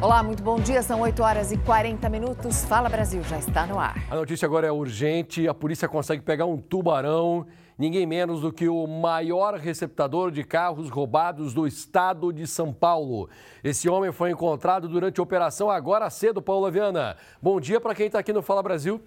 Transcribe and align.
Olá, 0.00 0.22
muito 0.22 0.44
bom 0.44 0.60
dia. 0.60 0.80
São 0.80 1.00
8 1.00 1.20
horas 1.20 1.50
e 1.50 1.58
40 1.58 2.08
minutos. 2.08 2.64
Fala 2.64 2.88
Brasil, 2.88 3.20
já 3.24 3.36
está 3.36 3.66
no 3.66 3.80
ar. 3.80 3.96
A 4.08 4.14
notícia 4.14 4.46
agora 4.46 4.64
é 4.64 4.70
urgente. 4.70 5.48
A 5.48 5.52
polícia 5.52 5.88
consegue 5.88 6.22
pegar 6.22 6.46
um 6.46 6.56
tubarão, 6.56 7.44
ninguém 7.76 8.06
menos 8.06 8.42
do 8.42 8.52
que 8.52 8.68
o 8.68 8.86
maior 8.86 9.54
receptador 9.54 10.30
de 10.30 10.44
carros 10.44 10.88
roubados 10.88 11.52
do 11.52 11.66
estado 11.66 12.32
de 12.32 12.46
São 12.46 12.72
Paulo. 12.72 13.28
Esse 13.64 13.88
homem 13.88 14.12
foi 14.12 14.30
encontrado 14.30 14.86
durante 14.86 15.18
a 15.18 15.22
operação 15.22 15.68
agora 15.68 16.08
cedo, 16.10 16.40
Paula 16.40 16.70
Viana. 16.70 17.16
Bom 17.42 17.58
dia 17.58 17.80
para 17.80 17.92
quem 17.92 18.06
está 18.06 18.20
aqui 18.20 18.32
no 18.32 18.40
Fala 18.40 18.62
Brasil. 18.62 19.02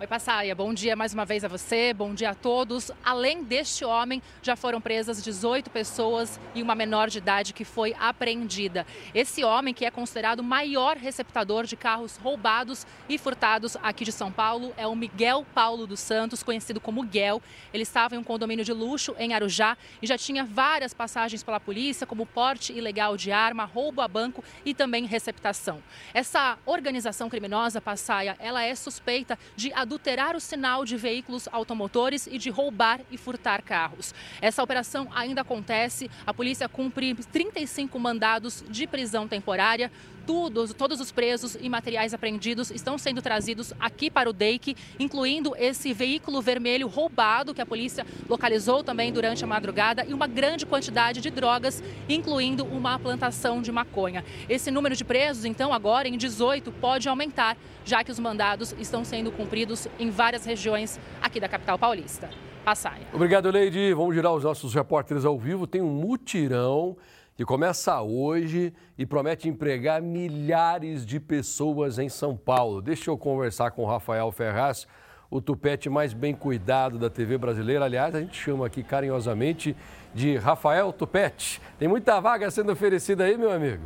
Oi, 0.00 0.06
Passaia, 0.06 0.54
bom 0.54 0.72
dia 0.72 0.94
mais 0.94 1.12
uma 1.12 1.24
vez 1.24 1.42
a 1.42 1.48
você, 1.48 1.92
bom 1.92 2.14
dia 2.14 2.30
a 2.30 2.34
todos. 2.34 2.92
Além 3.04 3.42
deste 3.42 3.84
homem, 3.84 4.22
já 4.40 4.54
foram 4.54 4.80
presas 4.80 5.20
18 5.20 5.70
pessoas 5.70 6.38
e 6.54 6.62
uma 6.62 6.76
menor 6.76 7.10
de 7.10 7.18
idade 7.18 7.52
que 7.52 7.64
foi 7.64 7.96
apreendida. 7.98 8.86
Esse 9.12 9.42
homem, 9.42 9.74
que 9.74 9.84
é 9.84 9.90
considerado 9.90 10.38
o 10.38 10.44
maior 10.44 10.96
receptador 10.96 11.64
de 11.64 11.74
carros 11.74 12.16
roubados 12.16 12.86
e 13.08 13.18
furtados 13.18 13.76
aqui 13.82 14.04
de 14.04 14.12
São 14.12 14.30
Paulo, 14.30 14.72
é 14.76 14.86
o 14.86 14.94
Miguel 14.94 15.44
Paulo 15.52 15.84
dos 15.84 15.98
Santos, 15.98 16.44
conhecido 16.44 16.80
como 16.80 17.02
Guel. 17.02 17.42
Ele 17.74 17.82
estava 17.82 18.14
em 18.14 18.18
um 18.18 18.24
condomínio 18.24 18.64
de 18.64 18.72
luxo 18.72 19.16
em 19.18 19.34
Arujá 19.34 19.76
e 20.00 20.06
já 20.06 20.16
tinha 20.16 20.44
várias 20.44 20.94
passagens 20.94 21.42
pela 21.42 21.58
polícia, 21.58 22.06
como 22.06 22.24
porte 22.24 22.72
ilegal 22.72 23.16
de 23.16 23.32
arma, 23.32 23.64
roubo 23.64 24.00
a 24.00 24.06
banco 24.06 24.44
e 24.64 24.72
também 24.72 25.06
receptação. 25.06 25.82
Essa 26.14 26.56
organização 26.64 27.28
criminosa, 27.28 27.80
Passaia, 27.80 28.36
ela 28.38 28.62
é 28.62 28.76
suspeita 28.76 29.36
de 29.56 29.72
adulterar 29.88 30.36
o 30.36 30.40
sinal 30.40 30.84
de 30.84 30.98
veículos 30.98 31.48
automotores 31.50 32.26
e 32.26 32.36
de 32.36 32.50
roubar 32.50 33.00
e 33.10 33.16
furtar 33.16 33.62
carros. 33.62 34.14
Essa 34.38 34.62
operação 34.62 35.08
ainda 35.14 35.40
acontece. 35.40 36.10
A 36.26 36.34
polícia 36.34 36.68
cumpre 36.68 37.14
35 37.14 37.98
mandados 37.98 38.62
de 38.68 38.86
prisão 38.86 39.26
temporária. 39.26 39.90
Tudo, 40.28 40.74
todos 40.74 41.00
os 41.00 41.10
presos 41.10 41.56
e 41.58 41.70
materiais 41.70 42.12
apreendidos 42.12 42.70
estão 42.70 42.98
sendo 42.98 43.22
trazidos 43.22 43.72
aqui 43.80 44.10
para 44.10 44.28
o 44.28 44.32
DEIC, 44.34 44.76
incluindo 45.00 45.56
esse 45.56 45.90
veículo 45.94 46.42
vermelho 46.42 46.86
roubado 46.86 47.54
que 47.54 47.62
a 47.62 47.64
polícia 47.64 48.04
localizou 48.28 48.84
também 48.84 49.10
durante 49.10 49.42
a 49.42 49.46
madrugada 49.46 50.04
e 50.04 50.12
uma 50.12 50.26
grande 50.26 50.66
quantidade 50.66 51.22
de 51.22 51.30
drogas, 51.30 51.82
incluindo 52.10 52.62
uma 52.66 52.98
plantação 52.98 53.62
de 53.62 53.72
maconha. 53.72 54.22
Esse 54.50 54.70
número 54.70 54.94
de 54.94 55.02
presos, 55.02 55.46
então, 55.46 55.72
agora 55.72 56.06
em 56.06 56.18
18, 56.18 56.72
pode 56.72 57.08
aumentar, 57.08 57.56
já 57.82 58.04
que 58.04 58.10
os 58.10 58.18
mandados 58.18 58.74
estão 58.78 59.06
sendo 59.06 59.32
cumpridos 59.32 59.88
em 59.98 60.10
várias 60.10 60.44
regiões 60.44 61.00
aqui 61.22 61.40
da 61.40 61.48
capital 61.48 61.78
paulista. 61.78 62.28
Passaia. 62.66 63.06
Obrigado, 63.14 63.50
Leide. 63.50 63.94
Vamos 63.94 64.14
girar 64.14 64.34
os 64.34 64.44
nossos 64.44 64.74
repórteres 64.74 65.24
ao 65.24 65.38
vivo. 65.38 65.66
Tem 65.66 65.80
um 65.80 65.88
mutirão 65.88 66.98
que 67.38 67.44
começa 67.44 68.02
hoje 68.02 68.74
e 68.98 69.06
promete 69.06 69.48
empregar 69.48 70.02
milhares 70.02 71.06
de 71.06 71.20
pessoas 71.20 71.96
em 71.96 72.08
São 72.08 72.36
Paulo. 72.36 72.82
Deixa 72.82 73.12
eu 73.12 73.16
conversar 73.16 73.70
com 73.70 73.84
o 73.84 73.86
Rafael 73.86 74.32
Ferraz, 74.32 74.88
o 75.30 75.40
tupete 75.40 75.88
mais 75.88 76.12
bem 76.12 76.34
cuidado 76.34 76.98
da 76.98 77.08
TV 77.08 77.38
brasileira. 77.38 77.84
Aliás, 77.84 78.12
a 78.12 78.20
gente 78.20 78.36
chama 78.36 78.66
aqui 78.66 78.82
carinhosamente 78.82 79.76
de 80.12 80.36
Rafael 80.36 80.92
Tupete. 80.92 81.62
Tem 81.78 81.86
muita 81.86 82.18
vaga 82.18 82.50
sendo 82.50 82.72
oferecida 82.72 83.22
aí, 83.22 83.38
meu 83.38 83.52
amigo. 83.52 83.84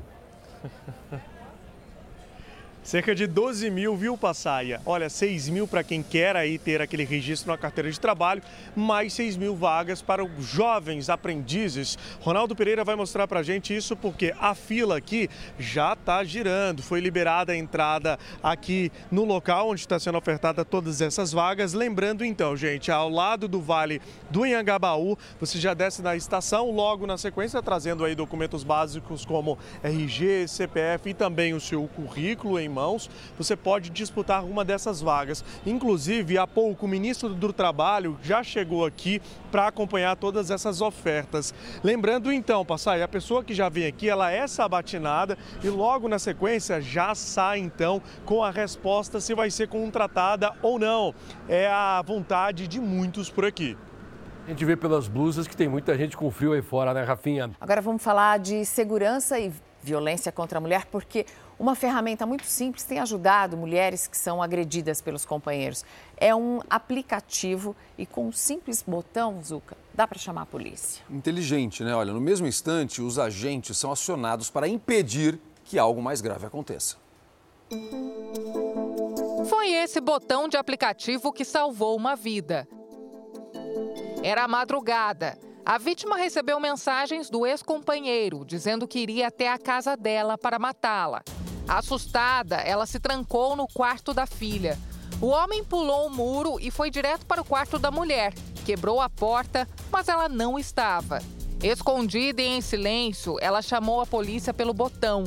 Cerca 2.85 3.15
de 3.15 3.29
12 3.29 3.71
mil, 3.71 3.97
viu, 3.97 4.19
Passaia? 4.19 4.81
Olha, 4.85 5.09
6 5.09 5.49
mil 5.51 5.69
para 5.69 5.85
quem 5.85 6.03
quer 6.03 6.35
aí 6.35 6.59
ter 6.59 6.83
aquele 6.83 7.05
registro 7.05 7.53
na 7.53 7.57
carteira 7.57 7.89
de 7.89 7.99
trabalho, 7.99 8.43
mais 8.75 9.13
6 9.13 9.37
mil 9.37 9.55
vagas 9.55 10.03
para 10.03 10.25
os 10.25 10.45
jovens 10.45 11.09
aprendizes. 11.09 11.97
Ronaldo 12.21 12.57
Pereira 12.57 12.83
vai 12.83 12.97
mostrar 12.97 13.29
para 13.29 13.39
a 13.39 13.43
gente 13.45 13.75
isso 13.75 13.95
porque 13.95 14.35
a 14.37 14.53
fila 14.53 14.97
aqui 14.97 15.31
já 15.61 15.93
está 15.93 16.25
girando. 16.25 16.83
Foi 16.83 16.99
liberada 17.01 17.53
a 17.53 17.57
entrada 17.57 18.19
aqui 18.43 18.91
no 19.13 19.25
local 19.25 19.69
onde 19.69 19.83
está 19.83 20.01
sendo 20.01 20.19
ofertada 20.19 20.65
todas 20.65 21.01
essas 21.01 21.31
vagas. 21.31 21.75
Lembrando 21.75 22.25
então, 22.25 22.57
gente, 22.57 22.91
ao 22.91 23.09
lado 23.09 23.47
do 23.47 23.61
Vale 23.61 24.03
do 24.29 24.45
Inhangabaú, 24.45 25.17
você 25.39 25.57
já 25.57 25.73
desce 25.73 26.03
na 26.03 26.17
estação, 26.17 26.73
logo 26.73 27.07
na 27.07 27.17
sequência, 27.17 27.63
trazendo 27.63 28.05
aí 28.05 28.17
documentos 28.17 28.65
básicos 28.65 29.25
como 29.25 29.57
RG, 29.85 30.49
CPF 30.49 31.11
e 31.11 31.15
também 31.15 31.55
o 31.55 31.61
seu 31.61 31.87
currículo 31.87 32.59
em 32.59 32.72
mãos, 32.73 33.09
você 33.39 33.55
pode 33.55 33.91
disputar 33.91 34.45
uma 34.45 34.65
dessas 34.65 35.01
vagas. 35.01 35.45
Inclusive, 35.65 36.39
há 36.39 36.47
pouco 36.47 36.87
o 36.87 36.89
ministro 36.89 37.29
do 37.29 37.53
Trabalho 37.53 38.19
já 38.23 38.43
chegou 38.43 38.85
aqui 38.85 39.21
para 39.51 39.69
acompanhar 39.69 40.17
todas 40.17 40.51
essas 40.51 40.81
ofertas. 40.81 41.55
Lembrando 41.85 42.33
então, 42.33 42.65
Passai, 42.65 43.03
a 43.03 43.09
pessoa 43.09 43.45
que 43.45 43.55
já 43.55 43.69
vem 43.69 43.87
aqui, 43.87 44.09
ela 44.09 44.31
é 44.31 44.47
sabatinada 44.47 45.37
e 45.63 45.69
logo 45.69 46.09
na 46.09 46.19
sequência 46.19 46.81
já 46.81 47.15
sai 47.15 47.59
então 47.59 48.03
com 48.25 48.43
a 48.43 48.51
resposta 48.51 49.21
se 49.21 49.35
vai 49.35 49.51
ser 49.51 49.69
contratada 49.69 50.53
ou 50.63 50.79
não. 50.79 51.15
É 51.49 51.69
a 51.69 52.03
vontade 52.03 52.67
de 52.67 52.81
muitos 52.81 53.31
por 53.31 53.45
aqui. 53.45 53.77
A 54.45 54.51
gente 54.51 54.65
vê 54.65 54.77
pelas 54.77 55.07
blusas 55.07 55.47
que 55.47 55.57
tem 55.57 55.69
muita 55.69 55.97
gente 55.97 56.17
com 56.17 56.29
frio 56.29 56.53
aí 56.53 56.63
fora, 56.63 56.93
né, 56.93 57.05
Rafinha? 57.05 57.53
Agora 57.61 57.81
vamos 57.81 58.03
falar 58.03 58.41
de 58.41 58.65
segurança 58.65 59.39
e 59.39 59.53
violência 59.81 60.33
contra 60.33 60.59
a 60.59 60.61
mulher, 60.61 60.87
porque 60.87 61.27
uma 61.63 61.77
ferramenta 61.77 62.27
muito 62.27 62.45
simples 62.45 62.83
tem 62.83 62.99
ajudado 62.99 63.57
mulheres 63.57 64.09
que 64.09 64.19
são 64.19 64.43
agredidas 64.43 65.01
pelos 65.01 65.25
companheiros. 65.25 65.85
É 66.17 66.35
um 66.35 66.61
aplicativo 66.69 67.77
e 67.97 68.05
com 68.05 68.27
um 68.27 68.33
simples 68.33 68.83
botão, 68.85 69.41
Zuca, 69.41 69.77
dá 69.95 70.05
para 70.09 70.19
chamar 70.19 70.43
a 70.43 70.47
polícia. 70.47 71.05
Inteligente, 71.09 71.85
né? 71.85 71.95
Olha, 71.95 72.13
no 72.13 72.21
mesmo 72.21 72.49
instante, 72.49 73.01
os 73.01 73.17
agentes 73.17 73.79
são 73.79 73.93
acionados 73.93 74.51
para 74.51 74.67
impedir 74.67 75.39
que 75.65 75.79
algo 75.79 76.03
mais 76.03 76.21
grave 76.21 76.47
aconteça. 76.47 76.97
Foi 79.49 79.71
esse 79.71 80.01
botão 80.01 80.49
de 80.49 80.57
aplicativo 80.57 81.33
que 81.33 81.45
salvou 81.45 81.97
uma 81.97 82.17
vida. 82.17 82.67
Era 84.21 84.43
a 84.43 84.49
madrugada. 84.49 85.39
A 85.65 85.79
vítima 85.79 86.17
recebeu 86.17 86.59
mensagens 86.59 87.31
do 87.31 87.47
ex-companheiro 87.47 88.45
dizendo 88.45 88.89
que 88.89 88.99
iria 88.99 89.29
até 89.29 89.49
a 89.49 89.57
casa 89.57 89.97
dela 89.97 90.37
para 90.37 90.59
matá-la. 90.59 91.23
Assustada, 91.67 92.57
ela 92.57 92.87
se 92.87 92.99
trancou 92.99 93.57
no 93.57 93.67
quarto 93.67 94.13
da 94.13 94.27
filha. 94.27 94.79
O 95.21 95.27
homem 95.27 95.63
pulou 95.63 96.07
o 96.07 96.11
muro 96.11 96.59
e 96.61 96.71
foi 96.71 96.91
direto 96.91 97.25
para 97.27 97.41
o 97.41 97.45
quarto 97.45 97.79
da 97.79 97.91
mulher. 97.91 98.35
Quebrou 98.65 99.01
a 99.01 99.09
porta, 99.09 99.69
mas 99.91 100.09
ela 100.09 100.29
não 100.29 100.59
estava. 100.59 101.21
Escondida 101.63 102.43
e 102.43 102.47
em 102.47 102.61
silêncio, 102.61 103.39
ela 103.41 103.63
chamou 103.63 104.01
a 104.01 104.07
polícia 104.07 104.53
pelo 104.53 104.75
botão. 104.75 105.25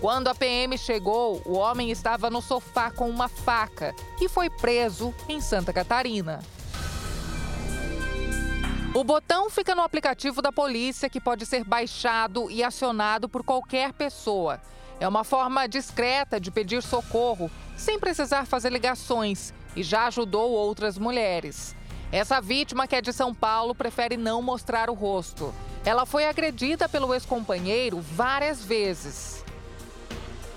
Quando 0.00 0.28
a 0.28 0.34
PM 0.34 0.76
chegou, 0.78 1.42
o 1.44 1.54
homem 1.54 1.90
estava 1.90 2.30
no 2.30 2.40
sofá 2.40 2.90
com 2.90 3.08
uma 3.08 3.28
faca 3.28 3.94
e 4.20 4.28
foi 4.28 4.48
preso 4.48 5.14
em 5.28 5.40
Santa 5.40 5.72
Catarina. 5.72 6.40
O 8.94 9.02
botão 9.04 9.50
fica 9.50 9.74
no 9.74 9.82
aplicativo 9.82 10.40
da 10.40 10.52
polícia 10.52 11.08
que 11.10 11.20
pode 11.20 11.46
ser 11.46 11.64
baixado 11.64 12.50
e 12.50 12.62
acionado 12.62 13.28
por 13.28 13.42
qualquer 13.42 13.92
pessoa. 13.92 14.60
É 15.00 15.06
uma 15.06 15.22
forma 15.22 15.68
discreta 15.68 16.40
de 16.40 16.50
pedir 16.50 16.82
socorro, 16.82 17.48
sem 17.76 18.00
precisar 18.00 18.46
fazer 18.46 18.70
ligações, 18.70 19.54
e 19.76 19.82
já 19.82 20.08
ajudou 20.08 20.50
outras 20.50 20.98
mulheres. 20.98 21.76
Essa 22.10 22.40
vítima, 22.40 22.88
que 22.88 22.96
é 22.96 23.00
de 23.00 23.12
São 23.12 23.32
Paulo, 23.32 23.76
prefere 23.76 24.16
não 24.16 24.42
mostrar 24.42 24.90
o 24.90 24.94
rosto. 24.94 25.54
Ela 25.84 26.04
foi 26.04 26.26
agredida 26.26 26.88
pelo 26.88 27.14
ex-companheiro 27.14 28.00
várias 28.00 28.64
vezes. 28.64 29.44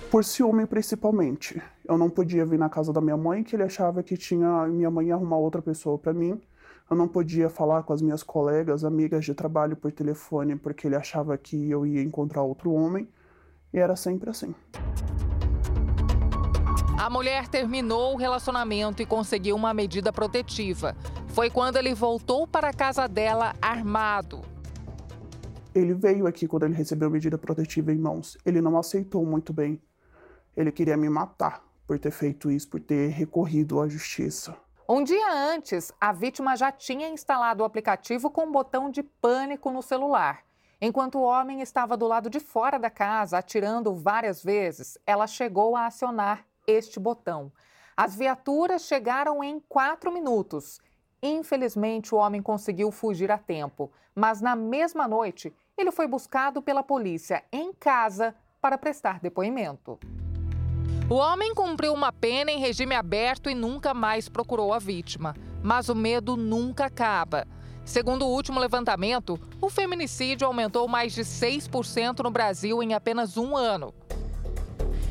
Por 0.09 0.24
ciúme, 0.24 0.66
principalmente. 0.66 1.62
Eu 1.85 1.97
não 1.97 2.09
podia 2.09 2.46
vir 2.46 2.58
na 2.58 2.68
casa 2.68 2.91
da 2.91 3.00
minha 3.00 3.18
mãe, 3.18 3.44
que 3.44 3.56
ele 3.56 3.63
achava 3.63 4.02
que 4.02 4.18
tinha 4.18 4.66
minha 4.68 4.90
mãe 4.90 5.08
ia 5.08 5.13
arrumar 5.13 5.38
outra 5.38 5.62
pessoa 5.62 6.00
para 6.00 6.13
mim. 6.13 6.41
Eu 6.90 6.97
não 6.97 7.08
podia 7.08 7.47
falar 7.47 7.84
com 7.84 7.94
as 7.94 8.02
minhas 8.02 8.23
colegas, 8.23 8.84
amigas 8.84 9.23
de 9.23 9.35
trabalho 9.35 9.75
por 9.75 9.91
telefone, 9.91 10.56
porque 10.56 10.88
ele 10.88 10.96
achava 10.96 11.38
que 11.38 11.70
eu 11.70 11.85
ia 11.85 12.02
encontrar 12.02 12.41
outro 12.41 12.73
homem. 12.73 13.08
E 13.73 13.79
era 13.79 13.96
sempre 13.96 14.29
assim. 14.29 14.53
A 17.00 17.09
mulher 17.09 17.47
terminou 17.47 18.14
o 18.14 18.18
relacionamento 18.18 19.02
e 19.02 19.06
conseguiu 19.06 19.56
uma 19.56 19.73
medida 19.73 20.14
protetiva. 20.14 20.96
Foi 21.29 21.50
quando 21.50 21.78
ele 21.78 21.96
voltou 21.96 22.46
para 22.46 22.70
a 22.70 22.73
casa 22.73 23.08
dela 23.08 23.56
armado. 23.62 24.41
Ele 25.73 25.94
veio 25.94 26.28
aqui 26.28 26.47
quando 26.47 26.64
ele 26.64 26.76
recebeu 26.76 27.09
medida 27.09 27.38
protetiva 27.38 27.91
em 27.91 27.97
mãos. 27.97 28.38
Ele 28.46 28.62
não 28.62 28.78
aceitou 28.78 29.26
muito 29.26 29.52
bem. 29.53 29.82
Ele 30.56 30.72
queria 30.72 30.97
me 30.97 31.09
matar 31.09 31.64
por 31.88 31.97
ter 31.97 32.12
feito 32.12 32.52
isso, 32.52 32.70
por 32.70 32.79
ter 32.79 33.08
recorrido 33.09 33.79
à 33.79 33.88
justiça. 33.88 34.56
Um 34.88 35.03
dia 35.03 35.34
antes, 35.34 35.91
a 36.00 36.12
vítima 36.12 36.56
já 36.56 36.72
tinha 36.72 37.08
instalado 37.09 37.64
o 37.64 37.66
aplicativo 37.66 38.29
com 38.29 38.46
um 38.46 38.52
botão 38.52 38.91
de 38.91 39.02
pânico 39.02 39.72
no 39.72 39.82
celular. 39.82 40.44
Enquanto 40.81 41.19
o 41.19 41.23
homem 41.23 41.61
estava 41.61 41.95
do 41.95 42.07
lado 42.07 42.29
de 42.29 42.39
fora 42.39 42.79
da 42.79 42.89
casa, 42.89 43.37
atirando 43.37 43.93
várias 43.93 44.43
vezes, 44.43 44.97
ela 45.05 45.28
chegou 45.28 45.75
a 45.75 45.85
acionar 45.85 46.45
este 46.66 46.99
botão. 46.99 47.51
As 47.95 48.16
viaturas 48.16 48.83
chegaram 48.83 49.43
em 49.43 49.59
quatro 49.59 50.11
minutos 50.11 50.81
Infelizmente, 51.23 52.16
o 52.16 52.17
homem 52.17 52.41
conseguiu 52.41 52.91
fugir 52.91 53.31
a 53.31 53.37
tempo, 53.37 53.91
mas 54.16 54.41
na 54.41 54.55
mesma 54.55 55.07
noite, 55.07 55.53
ele 55.78 55.91
foi 55.91 56.07
buscado 56.07 56.61
pela 56.61 56.81
polícia 56.81 57.43
em 57.51 57.72
casa 57.73 58.35
para 58.59 58.78
prestar 58.78 59.19
depoimento. 59.19 59.99
O 61.07 61.16
homem 61.16 61.53
cumpriu 61.53 61.93
uma 61.93 62.11
pena 62.11 62.49
em 62.51 62.57
regime 62.57 62.95
aberto 62.95 63.49
e 63.49 63.55
nunca 63.55 63.93
mais 63.93 64.28
procurou 64.28 64.73
a 64.73 64.79
vítima. 64.79 65.35
Mas 65.61 65.89
o 65.89 65.95
medo 65.95 66.35
nunca 66.35 66.85
acaba. 66.85 67.45
Segundo 67.83 68.25
o 68.25 68.29
último 68.29 68.59
levantamento, 68.59 69.39
o 69.59 69.69
feminicídio 69.69 70.47
aumentou 70.47 70.87
mais 70.87 71.13
de 71.13 71.22
6% 71.22 72.19
no 72.19 72.31
Brasil 72.31 72.81
em 72.81 72.93
apenas 72.93 73.37
um 73.37 73.55
ano. 73.55 73.93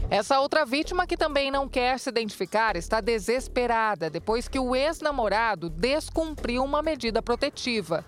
Essa 0.09 0.41
outra 0.41 0.67
vítima, 0.67 1.07
que 1.07 1.17
também 1.17 1.53
não 1.53 1.69
quer 1.69 1.99
se 1.99 2.09
identificar, 2.09 2.77
está 2.77 3.01
desesperada 3.01 4.11
depois 4.11 4.49
que 4.49 4.59
o 4.59 4.75
ex-namorado 4.75 5.71
descumpriu 5.71 6.65
uma 6.65 6.83
medida 6.83 7.23
protetiva. 7.23 8.05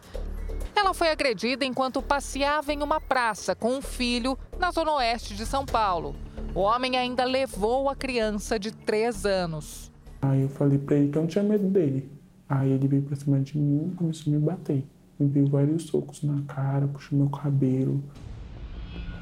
Ela 0.74 0.92
foi 0.94 1.10
agredida 1.10 1.64
enquanto 1.64 2.02
passeava 2.02 2.72
em 2.72 2.82
uma 2.82 3.00
praça 3.00 3.54
com 3.54 3.74
um 3.74 3.82
filho 3.82 4.36
na 4.58 4.72
zona 4.72 4.94
oeste 4.94 5.36
de 5.36 5.46
São 5.46 5.64
Paulo. 5.64 6.16
O 6.54 6.60
homem 6.60 6.96
ainda 6.96 7.24
levou 7.24 7.88
a 7.88 7.94
criança 7.94 8.58
de 8.58 8.72
3 8.72 9.24
anos. 9.24 9.92
Aí 10.22 10.42
eu 10.42 10.48
falei 10.48 10.78
pra 10.78 10.96
ele 10.96 11.08
que 11.08 11.18
eu 11.18 11.22
não 11.22 11.28
tinha 11.28 11.44
medo 11.44 11.68
dele. 11.68 12.10
Aí 12.54 12.70
ele 12.70 12.86
veio 12.86 13.02
pra 13.02 13.16
cima 13.16 13.40
de 13.40 13.56
mim 13.56 13.90
e 13.90 13.96
começou 13.96 14.30
a 14.30 14.36
me 14.36 14.42
bater. 14.42 14.84
Me 15.18 15.26
deu 15.26 15.46
vários 15.46 15.84
socos 15.84 16.22
na 16.22 16.42
cara, 16.42 16.86
puxou 16.86 17.18
meu 17.18 17.30
cabelo. 17.30 18.04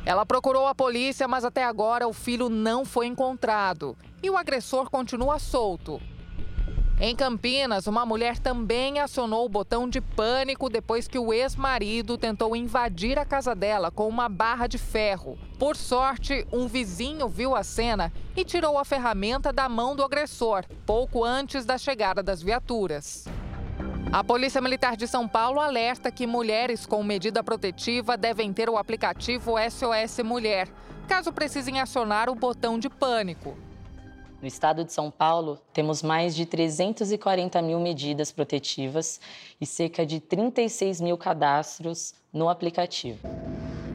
Ela 0.05 0.27
procurou 0.27 0.67
a 0.67 0.75
polícia, 0.75 1.29
mas 1.29 1.45
até 1.45 1.65
agora 1.65 2.09
o 2.09 2.13
filho 2.13 2.49
não 2.49 2.85
foi 2.85 3.07
encontrado. 3.07 3.97
E 4.21 4.29
o 4.29 4.37
agressor 4.37 4.91
continua 4.91 5.39
solto. 5.39 6.01
Em 7.03 7.17
Campinas, 7.17 7.87
uma 7.87 8.05
mulher 8.05 8.39
também 8.39 9.01
acionou 9.01 9.47
o 9.47 9.49
botão 9.49 9.89
de 9.89 10.03
pânico 10.03 10.69
depois 10.69 11.09
que 11.09 11.19
o 11.19 11.33
ex-marido 11.33 12.19
tentou 12.19 12.55
invadir 12.55 13.19
a 13.19 13.25
casa 13.25 13.55
dela 13.55 13.91
com 13.91 14.07
uma 14.07 14.29
barra 14.29 14.67
de 14.67 14.77
ferro. 14.77 15.39
Por 15.59 15.77
sorte, 15.77 16.47
um 16.53 16.69
vizinho 16.69 17.27
viu 17.27 17.57
a 17.57 17.65
cena 17.65 18.13
e 18.37 18.45
tirou 18.45 18.77
a 18.77 18.85
ferramenta 18.85 19.51
da 19.51 19.67
mão 19.67 19.97
do 19.97 20.05
agressor, 20.05 20.67
pouco 20.85 21.25
antes 21.25 21.65
da 21.65 21.79
chegada 21.79 22.23
das 22.23 22.43
viaturas. 22.43 23.25
A 24.13 24.23
Polícia 24.23 24.61
Militar 24.61 24.95
de 24.95 25.09
São 25.09 25.27
Paulo 25.27 25.59
alerta 25.59 26.11
que 26.11 26.27
mulheres 26.27 26.85
com 26.85 27.03
medida 27.03 27.43
protetiva 27.43 28.15
devem 28.15 28.53
ter 28.53 28.69
o 28.69 28.77
aplicativo 28.77 29.55
SOS 29.71 30.23
Mulher, 30.23 30.69
caso 31.09 31.33
precisem 31.33 31.81
acionar 31.81 32.29
o 32.29 32.35
botão 32.35 32.79
de 32.79 32.91
pânico. 32.91 33.57
No 34.41 34.49
estado 34.49 34.85
de 34.85 34.93
São 34.93 35.11
Paulo, 35.11 35.59
temos 35.73 36.03
mais 36.03 36.35
de 36.35 36.47
340 36.47 37.61
mil 37.61 37.79
medidas 37.79 38.33
protetivas 38.33 39.21
e 39.61 39.67
cerca 39.67 40.07
de 40.07 40.19
36 40.19 41.01
mil 41.03 41.19
cadastros 41.19 42.15
no 42.33 42.49
aplicativo. 42.49 43.19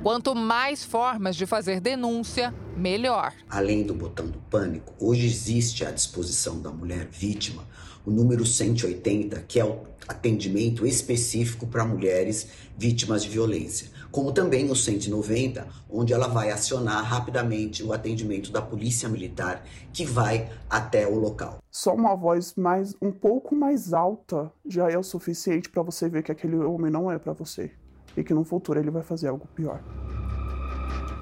Quanto 0.05 0.35
mais 0.35 0.83
formas 0.83 1.35
de 1.35 1.47
fazer 1.47 1.81
denúncia, 1.81 2.53
melhor. 2.77 3.33
Além 3.49 3.81
do 3.81 3.95
botão 3.95 4.27
do 4.27 4.37
pânico, 4.37 4.93
hoje 4.99 5.25
existe 5.25 5.83
à 5.83 5.89
disposição 5.89 6.61
da 6.61 6.69
mulher 6.69 7.07
vítima 7.07 7.63
o 8.05 8.11
número 8.11 8.45
180, 8.45 9.41
que 9.47 9.59
é 9.59 9.65
o 9.65 9.79
atendimento 10.07 10.85
específico 10.85 11.65
para 11.65 11.83
mulheres 11.83 12.47
vítimas 12.77 13.23
de 13.23 13.29
violência, 13.29 13.87
como 14.11 14.31
também 14.31 14.69
o 14.69 14.75
190, 14.75 15.67
onde 15.89 16.13
ela 16.13 16.27
vai 16.27 16.51
acionar 16.51 17.03
rapidamente 17.03 17.81
o 17.81 17.91
atendimento 17.91 18.51
da 18.51 18.61
polícia 18.61 19.09
militar 19.09 19.65
que 19.91 20.05
vai 20.05 20.51
até 20.69 21.07
o 21.07 21.15
local. 21.15 21.57
Só 21.71 21.95
uma 21.95 22.15
voz 22.15 22.53
mais 22.55 22.95
um 23.01 23.11
pouco 23.11 23.55
mais 23.55 23.91
alta 23.91 24.51
já 24.67 24.87
é 24.87 24.99
o 24.99 25.01
suficiente 25.01 25.67
para 25.67 25.81
você 25.81 26.07
ver 26.07 26.21
que 26.21 26.31
aquele 26.31 26.57
homem 26.57 26.91
não 26.91 27.11
é 27.11 27.17
para 27.17 27.33
você 27.33 27.71
e 28.15 28.23
que 28.23 28.33
no 28.33 28.43
futuro 28.43 28.79
ele 28.79 28.89
vai 28.89 29.03
fazer 29.03 29.27
algo 29.27 29.47
pior. 29.55 29.79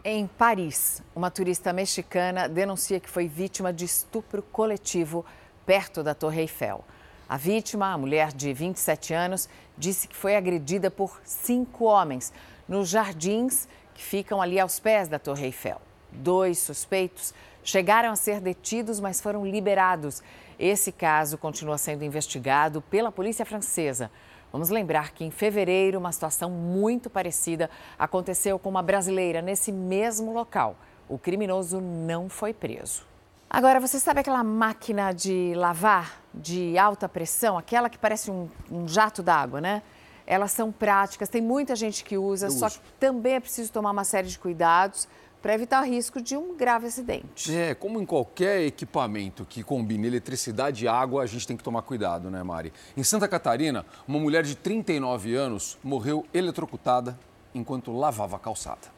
Em 0.06 0.28
Paris, 0.28 1.02
uma 1.16 1.32
turista 1.32 1.72
mexicana 1.72 2.50
denuncia 2.50 3.00
que 3.00 3.10
foi 3.10 3.28
vítima 3.28 3.72
de 3.72 3.86
estupro 3.86 4.44
coletivo 4.44 5.26
perto 5.66 6.04
da 6.04 6.14
Torre 6.14 6.42
Eiffel. 6.42 6.84
A 7.28 7.38
vítima, 7.38 7.94
a 7.94 7.98
mulher 7.98 8.34
de 8.34 8.54
27 8.54 9.14
anos, 9.14 9.48
disse 9.78 10.08
que 10.08 10.16
foi 10.16 10.36
agredida 10.36 10.92
por 10.92 11.22
cinco 11.24 11.86
homens 11.86 12.34
nos 12.68 12.90
jardins 12.90 13.68
que 13.94 14.04
ficam 14.04 14.42
ali 14.42 14.60
aos 14.60 14.80
pés 14.80 15.08
da 15.08 15.18
Torre 15.18 15.46
Eiffel. 15.46 15.82
Dois 16.12 16.60
suspeitos 16.60 17.34
chegaram 17.64 18.12
a 18.12 18.16
ser 18.16 18.42
detidos, 18.42 19.00
mas 19.00 19.22
foram 19.22 19.46
liberados. 19.46 20.22
Esse 20.60 20.92
caso 20.92 21.38
continua 21.38 21.78
sendo 21.78 22.04
investigado 22.04 22.82
pela 22.82 23.12
polícia 23.12 23.46
francesa. 23.46 24.12
Vamos 24.54 24.70
lembrar 24.70 25.14
que 25.14 25.26
em 25.26 25.32
fevereiro, 25.32 25.98
uma 25.98 26.12
situação 26.12 26.48
muito 26.48 27.10
parecida 27.10 27.72
aconteceu 27.98 28.60
com 28.60 28.70
uma 28.70 28.84
brasileira 28.84 29.42
nesse 29.42 29.72
mesmo 29.72 30.32
local. 30.32 30.76
O 31.10 31.18
criminoso 31.18 31.82
não 31.82 32.30
foi 32.30 32.54
preso. 32.54 33.04
Agora, 33.50 33.80
você 33.80 34.00
sabe 34.00 34.20
aquela 34.20 34.44
máquina 34.44 35.12
de 35.12 35.54
lavar 35.56 36.22
de 36.32 36.78
alta 36.78 37.10
pressão, 37.10 37.58
aquela 37.58 37.90
que 37.90 37.98
parece 37.98 38.30
um, 38.30 38.48
um 38.72 38.88
jato 38.88 39.24
d'água, 39.24 39.60
né? 39.60 39.82
Elas 40.26 40.52
são 40.52 40.72
práticas, 40.72 41.30
tem 41.30 41.42
muita 41.42 41.76
gente 41.76 42.04
que 42.04 42.16
usa, 42.16 42.46
Eu 42.46 42.52
só 42.52 42.68
uso. 42.68 42.80
que 42.80 42.94
também 43.00 43.34
é 43.34 43.40
preciso 43.40 43.72
tomar 43.72 43.90
uma 43.90 44.04
série 44.04 44.28
de 44.28 44.38
cuidados 44.38 45.08
para 45.44 45.54
evitar 45.54 45.84
o 45.84 45.86
risco 45.86 46.22
de 46.22 46.38
um 46.38 46.56
grave 46.56 46.88
acidente. 46.88 47.54
É, 47.54 47.76
como 47.76 48.02
em 48.02 48.06
qualquer 48.06 48.62
equipamento 48.62 49.44
que 49.44 49.62
combine 49.62 50.08
eletricidade 50.08 50.86
e 50.86 50.88
água, 50.88 51.22
a 51.22 51.26
gente 51.26 51.46
tem 51.46 51.58
que 51.58 51.64
tomar 51.64 51.82
cuidado, 51.82 52.32
né, 52.32 52.42
Mari? 52.42 52.72
Em 52.96 53.04
Santa 53.04 53.28
Catarina, 53.28 53.86
uma 54.08 54.18
mulher 54.18 54.44
de 54.44 54.56
39 54.56 55.36
anos 55.36 55.78
morreu 55.84 56.26
eletrocutada 56.34 57.20
enquanto 57.54 57.92
lavava 57.92 58.38
a 58.38 58.40
calçada. 58.40 58.94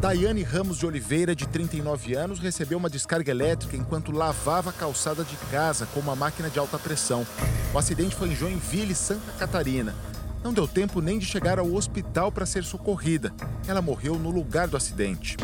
Daiane 0.00 0.42
Ramos 0.42 0.78
de 0.78 0.86
Oliveira, 0.86 1.36
de 1.36 1.46
39 1.46 2.14
anos, 2.14 2.38
recebeu 2.38 2.78
uma 2.78 2.88
descarga 2.88 3.30
elétrica 3.30 3.76
enquanto 3.76 4.12
lavava 4.12 4.70
a 4.70 4.72
calçada 4.72 5.22
de 5.22 5.36
casa 5.50 5.86
com 5.92 6.00
uma 6.00 6.16
máquina 6.16 6.48
de 6.48 6.58
alta 6.58 6.78
pressão. 6.78 7.26
O 7.74 7.78
acidente 7.78 8.16
foi 8.16 8.30
em 8.30 8.34
Joinville, 8.34 8.94
Santa 8.94 9.30
Catarina. 9.38 9.94
Não 10.42 10.52
deu 10.52 10.66
tempo 10.66 11.00
nem 11.00 11.18
de 11.18 11.26
chegar 11.26 11.58
ao 11.58 11.72
hospital 11.72 12.32
para 12.32 12.44
ser 12.44 12.64
socorrida. 12.64 13.32
Ela 13.66 13.80
morreu 13.80 14.18
no 14.18 14.30
lugar 14.30 14.66
do 14.66 14.76
acidente. 14.76 15.36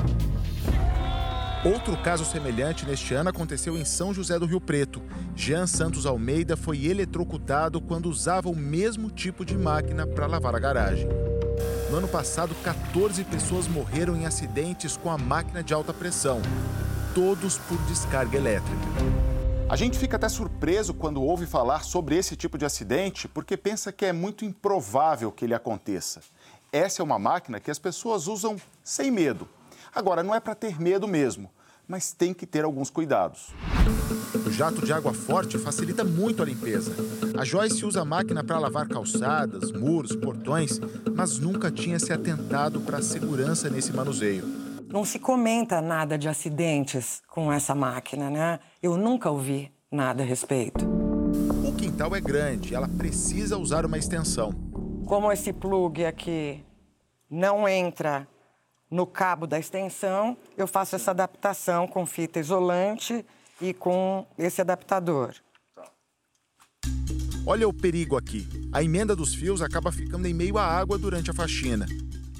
Outro 1.65 1.97
caso 1.99 2.25
semelhante 2.25 2.87
neste 2.87 3.15
ano 3.15 3.31
aconteceu 3.31 3.77
em 3.77 3.85
São 3.85 4.15
José 4.15 4.39
do 4.39 4.47
Rio 4.47 4.61
Preto. 4.61 5.03
Jean 5.37 5.67
Santos 5.67 6.07
Almeida 6.07 6.57
foi 6.57 6.87
eletrocutado 6.87 7.81
quando 7.81 8.07
usava 8.07 8.49
o 8.49 8.57
mesmo 8.57 9.11
tipo 9.11 9.45
de 9.45 9.57
máquina 9.57 10.07
para 10.07 10.27
lavar 10.27 10.55
a 10.55 10.59
garagem. 10.59 11.09
No 11.91 11.97
ano 11.97 12.09
passado, 12.09 12.55
14 12.63 13.25
pessoas 13.25 13.67
morreram 13.67 14.17
em 14.17 14.27
acidentes 14.27 14.97
com 14.97 15.11
a 15.11 15.19
máquina 15.19 15.63
de 15.63 15.75
alta 15.75 15.93
pressão, 15.93 16.41
todos 17.15 17.59
por 17.59 17.79
descarga 17.87 18.37
elétrica. 18.37 19.28
A 19.69 19.77
gente 19.77 19.99
fica 19.99 20.17
até 20.17 20.29
surpreso 20.29 20.95
quando 20.95 21.23
ouve 21.23 21.47
falar 21.47 21.85
sobre 21.85 22.17
esse 22.17 22.35
tipo 22.35 22.57
de 22.57 22.65
acidente, 22.65 23.29
porque 23.29 23.57
pensa 23.57 23.93
que 23.93 24.07
é 24.07 24.13
muito 24.13 24.45
improvável 24.45 25.31
que 25.31 25.45
ele 25.45 25.55
aconteça. 25.55 26.21
Essa 26.73 27.03
é 27.03 27.05
uma 27.05 27.19
máquina 27.19 27.61
que 27.61 27.71
as 27.71 27.79
pessoas 27.79 28.27
usam 28.27 28.57
sem 28.83 29.11
medo. 29.11 29.49
Agora, 29.95 30.23
não 30.23 30.35
é 30.35 30.41
para 30.41 30.55
ter 30.55 30.81
medo 30.81 31.07
mesmo 31.07 31.51
mas 31.89 32.13
tem 32.13 32.35
que 32.35 32.47
ter 32.47 32.65
alguns 32.65 32.91
cuidados. 32.91 33.49
O 34.47 34.51
jato 34.51 34.85
de 34.85 34.93
água 34.93 35.15
forte 35.15 35.59
facilita 35.59 36.05
muito 36.05 36.43
a 36.43 36.45
limpeza. 36.45 36.93
A 37.37 37.45
Joyce 37.45 37.85
usa 37.87 38.03
a 38.03 38.05
máquina 38.05 38.45
para 38.45 38.59
lavar 38.59 38.87
calçadas, 38.87 39.73
muros, 39.73 40.15
portões, 40.15 40.79
mas 41.15 41.39
nunca 41.39 41.71
tinha 41.71 41.99
se 41.99 42.13
atentado 42.13 42.83
para 42.83 42.99
a 42.99 43.03
segurança 43.03 43.71
nesse 43.71 43.91
manuseio. 43.93 44.45
Não 44.91 45.05
se 45.05 45.19
comenta 45.19 45.83
nada 45.83 46.17
de 46.17 46.31
acidentes 46.31 47.23
com 47.29 47.53
essa 47.53 47.75
máquina, 47.75 48.31
né? 48.31 48.59
Eu 48.83 48.97
nunca 48.97 49.31
ouvi 49.31 49.71
nada 49.93 50.23
a 50.23 50.27
respeito. 50.27 50.87
O 51.63 51.77
quintal 51.77 52.17
é 52.17 52.21
grande, 52.23 52.75
ela 52.75 52.89
precisa 52.89 53.59
usar 53.59 53.85
uma 53.85 53.99
extensão. 53.99 54.51
Como 55.05 55.31
esse 55.31 55.53
plug 55.53 56.07
aqui 56.07 56.65
não 57.31 57.69
entra 57.69 58.27
no 58.91 59.07
cabo 59.07 59.47
da 59.47 59.59
extensão, 59.59 60.35
eu 60.57 60.67
faço 60.67 60.97
essa 60.97 61.11
adaptação 61.11 61.87
com 61.87 62.07
fita 62.07 62.41
isolante 62.41 63.27
e 63.61 63.75
com 63.75 64.27
esse 64.39 64.63
adaptador. 64.63 65.35
Olha 67.47 67.69
o 67.69 67.75
perigo 67.75 68.17
aqui. 68.17 68.49
A 68.73 68.83
emenda 68.83 69.15
dos 69.15 69.35
fios 69.35 69.61
acaba 69.61 69.93
ficando 69.93 70.27
em 70.27 70.33
meio 70.33 70.57
à 70.57 70.65
água 70.65 70.97
durante 70.97 71.31
a 71.31 71.35
faxina. 71.35 71.87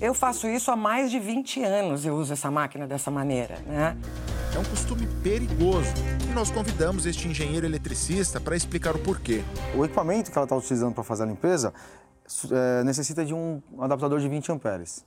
Eu 0.01 0.15
faço 0.15 0.47
isso 0.47 0.71
há 0.71 0.77
mais 0.77 1.11
de 1.11 1.19
20 1.19 1.63
anos, 1.65 2.07
eu 2.07 2.15
uso 2.15 2.33
essa 2.33 2.51
máquina 2.51 2.87
dessa 2.87 3.11
maneira, 3.11 3.59
né? 3.67 3.97
É 4.55 4.59
um 4.59 4.65
costume 4.65 5.07
perigoso 5.23 5.93
e 6.31 6.35
nós 6.35 6.51
convidamos 6.51 7.05
este 7.05 7.29
engenheiro 7.29 7.67
eletricista 7.67 8.41
para 8.41 8.57
explicar 8.57 8.97
o 8.97 8.99
porquê. 8.99 9.43
O 9.77 9.85
equipamento 9.85 10.31
que 10.31 10.39
ela 10.39 10.45
está 10.45 10.57
utilizando 10.57 10.95
para 10.95 11.05
fazer 11.05 11.25
a 11.25 11.27
limpeza 11.27 11.75
é, 12.51 12.85
necessita 12.85 13.25
de 13.25 13.35
um 13.35 13.61
adaptador 13.79 14.21
de 14.21 14.29
20 14.29 14.53
amperes 14.53 15.05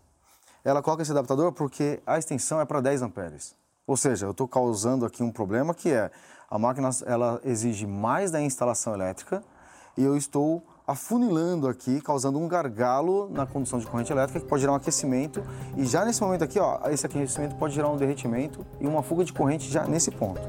ela 0.63 0.81
coloca 0.81 1.01
esse 1.01 1.12
adaptador 1.12 1.51
porque 1.51 2.01
a 2.05 2.17
extensão 2.17 2.62
é 2.62 2.65
para 2.65 2.81
10 2.81 3.01
amperes. 3.01 3.55
Ou 3.86 3.98
seja, 3.98 4.25
eu 4.25 4.31
estou 4.31 4.48
causando 4.48 5.05
aqui 5.05 5.24
um 5.24 5.31
problema 5.31 5.74
que 5.74 5.89
é 5.91 6.12
a 6.50 6.60
máquina 6.60 6.89
ela 7.05 7.41
exige 7.43 7.88
mais 7.88 8.29
da 8.29 8.41
instalação 8.41 8.93
elétrica 8.93 9.43
e 9.98 10.03
eu 10.03 10.15
estou 10.15 10.63
afunilando 10.91 11.67
aqui, 11.67 12.01
causando 12.01 12.38
um 12.38 12.48
gargalo 12.48 13.29
na 13.29 13.45
condução 13.45 13.79
de 13.79 13.88
corrente 13.88 14.12
elétrica 14.12 14.39
que 14.39 14.45
pode 14.45 14.62
gerar 14.62 14.74
um 14.74 14.75
aquecimento 14.75 15.41
e 15.77 15.86
já 15.86 16.03
nesse 16.03 16.21
momento 16.21 16.43
aqui, 16.43 16.60
ó, 16.60 16.79
esse 16.89 17.05
aquecimento 17.05 17.55
pode 17.55 17.74
gerar 17.74 17.89
um 17.89 17.98
derretimento 17.98 18.65
e 18.79 18.86
uma 18.86 19.01
fuga 19.01 19.24
de 19.24 19.31
corrente 19.31 19.71
já 19.71 19.86
nesse 19.86 20.12
ponto. 20.12 20.41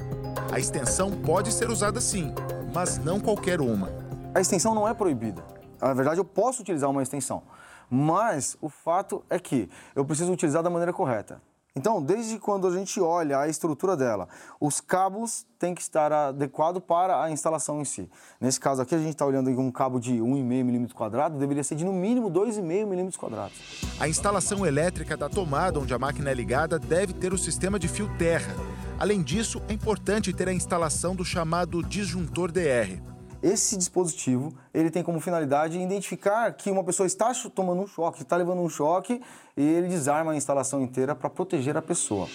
A 0.50 0.58
extensão 0.58 1.11
pode 1.11 1.52
ser 1.52 1.70
usada 1.70 2.00
sim, 2.00 2.34
mas 2.75 2.99
não 2.99 3.20
qualquer 3.20 3.61
uma. 3.61 3.88
A 4.34 4.40
extensão 4.40 4.75
não 4.75 4.87
é 4.87 4.92
proibida. 4.92 5.44
Na 5.80 5.94
verdade, 5.94 6.18
eu 6.18 6.25
posso 6.25 6.62
utilizar 6.62 6.90
uma 6.90 7.02
extensão, 7.02 7.42
mas 7.88 8.56
o 8.61 8.68
fato 8.68 9.25
é 9.30 9.38
que 9.38 9.70
eu 9.94 10.04
preciso 10.04 10.32
utilizar 10.32 10.62
da 10.62 10.70
maneira 10.70 10.92
correta. 10.92 11.40
Então, 11.75 12.02
desde 12.02 12.38
quando 12.38 12.67
a 12.67 12.71
gente 12.71 13.00
olha 13.00 13.38
a 13.38 13.49
estrutura 13.49 13.97
dela, 13.97 14.29
os 14.61 14.79
cabos 14.79 15.47
têm 15.59 15.75
que 15.75 15.81
estar 15.81 16.12
adequados 16.12 16.83
para 16.87 17.23
a 17.23 17.31
instalação 17.31 17.81
em 17.81 17.85
si. 17.85 18.11
Nesse 18.38 18.61
caso 18.61 18.83
aqui, 18.83 18.95
a 18.95 18.99
gente 18.99 19.14
está 19.14 19.25
olhando 19.25 19.49
um 19.49 19.71
cabo 19.71 19.99
de 19.99 20.17
1,5 20.17 20.45
milímetro 20.45 20.95
quadrado, 20.95 21.38
deveria 21.38 21.64
ser 21.64 21.75
de 21.75 21.85
no 21.85 21.93
mínimo 21.93 22.31
2,5 22.31 22.62
milímetros 22.62 23.17
quadrados. 23.17 23.57
A 23.99 24.07
instalação 24.07 24.67
elétrica 24.67 25.17
da 25.17 25.31
tomada 25.31 25.81
onde 25.81 25.95
a 25.95 25.99
máquina 25.99 26.31
é 26.31 26.35
ligada 26.35 26.79
deve 26.79 27.14
ter 27.14 27.33
o 27.33 27.38
sistema 27.38 27.79
de 27.79 27.88
fio 27.88 28.07
terra. 28.19 28.55
Além 28.99 29.23
disso, 29.23 29.62
é 29.67 29.73
importante 29.73 30.31
ter 30.33 30.49
a 30.49 30.52
instalação 30.52 31.17
do 31.17 31.25
chamado 31.25 31.83
disjuntor 31.83 32.52
DR. 32.52 33.12
Esse 33.42 33.76
dispositivo 33.76 34.54
ele 34.72 34.88
tem 34.88 35.02
como 35.02 35.18
finalidade 35.18 35.76
identificar 35.76 36.52
que 36.52 36.70
uma 36.70 36.84
pessoa 36.84 37.06
está 37.06 37.32
tomando 37.52 37.82
um 37.82 37.87
choque, 37.88 38.22
está 38.22 38.37
levando 38.37 38.61
um 38.61 38.68
choque 38.68 39.20
e 39.56 39.62
ele 39.62 39.88
desarma 39.88 40.30
a 40.30 40.37
instalação 40.37 40.80
inteira 40.80 41.12
para 41.12 41.28
proteger 41.28 41.76
a 41.76 41.82
pessoa. 41.82 42.28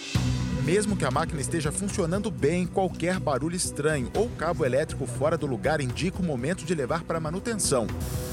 Mesmo 0.64 0.94
que 0.94 1.06
a 1.06 1.10
máquina 1.10 1.40
esteja 1.40 1.72
funcionando 1.72 2.30
bem, 2.30 2.66
qualquer 2.66 3.18
barulho 3.18 3.56
estranho 3.56 4.10
ou 4.14 4.28
cabo 4.36 4.66
elétrico 4.66 5.06
fora 5.06 5.38
do 5.38 5.46
lugar 5.46 5.80
indica 5.80 6.20
o 6.20 6.22
momento 6.22 6.66
de 6.66 6.74
levar 6.74 7.04
para 7.04 7.18
manutenção. 7.18 7.86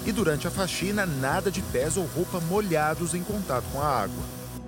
E 0.05 0.11
durante 0.11 0.45
a 0.45 0.51
faxina, 0.51 1.05
nada 1.05 1.49
de 1.49 1.61
pés 1.61 1.95
ou 1.95 2.03
roupa 2.05 2.41
molhados 2.41 3.13
em 3.13 3.23
contato 3.23 3.63
com 3.71 3.79
a 3.79 4.01
água. 4.01 4.23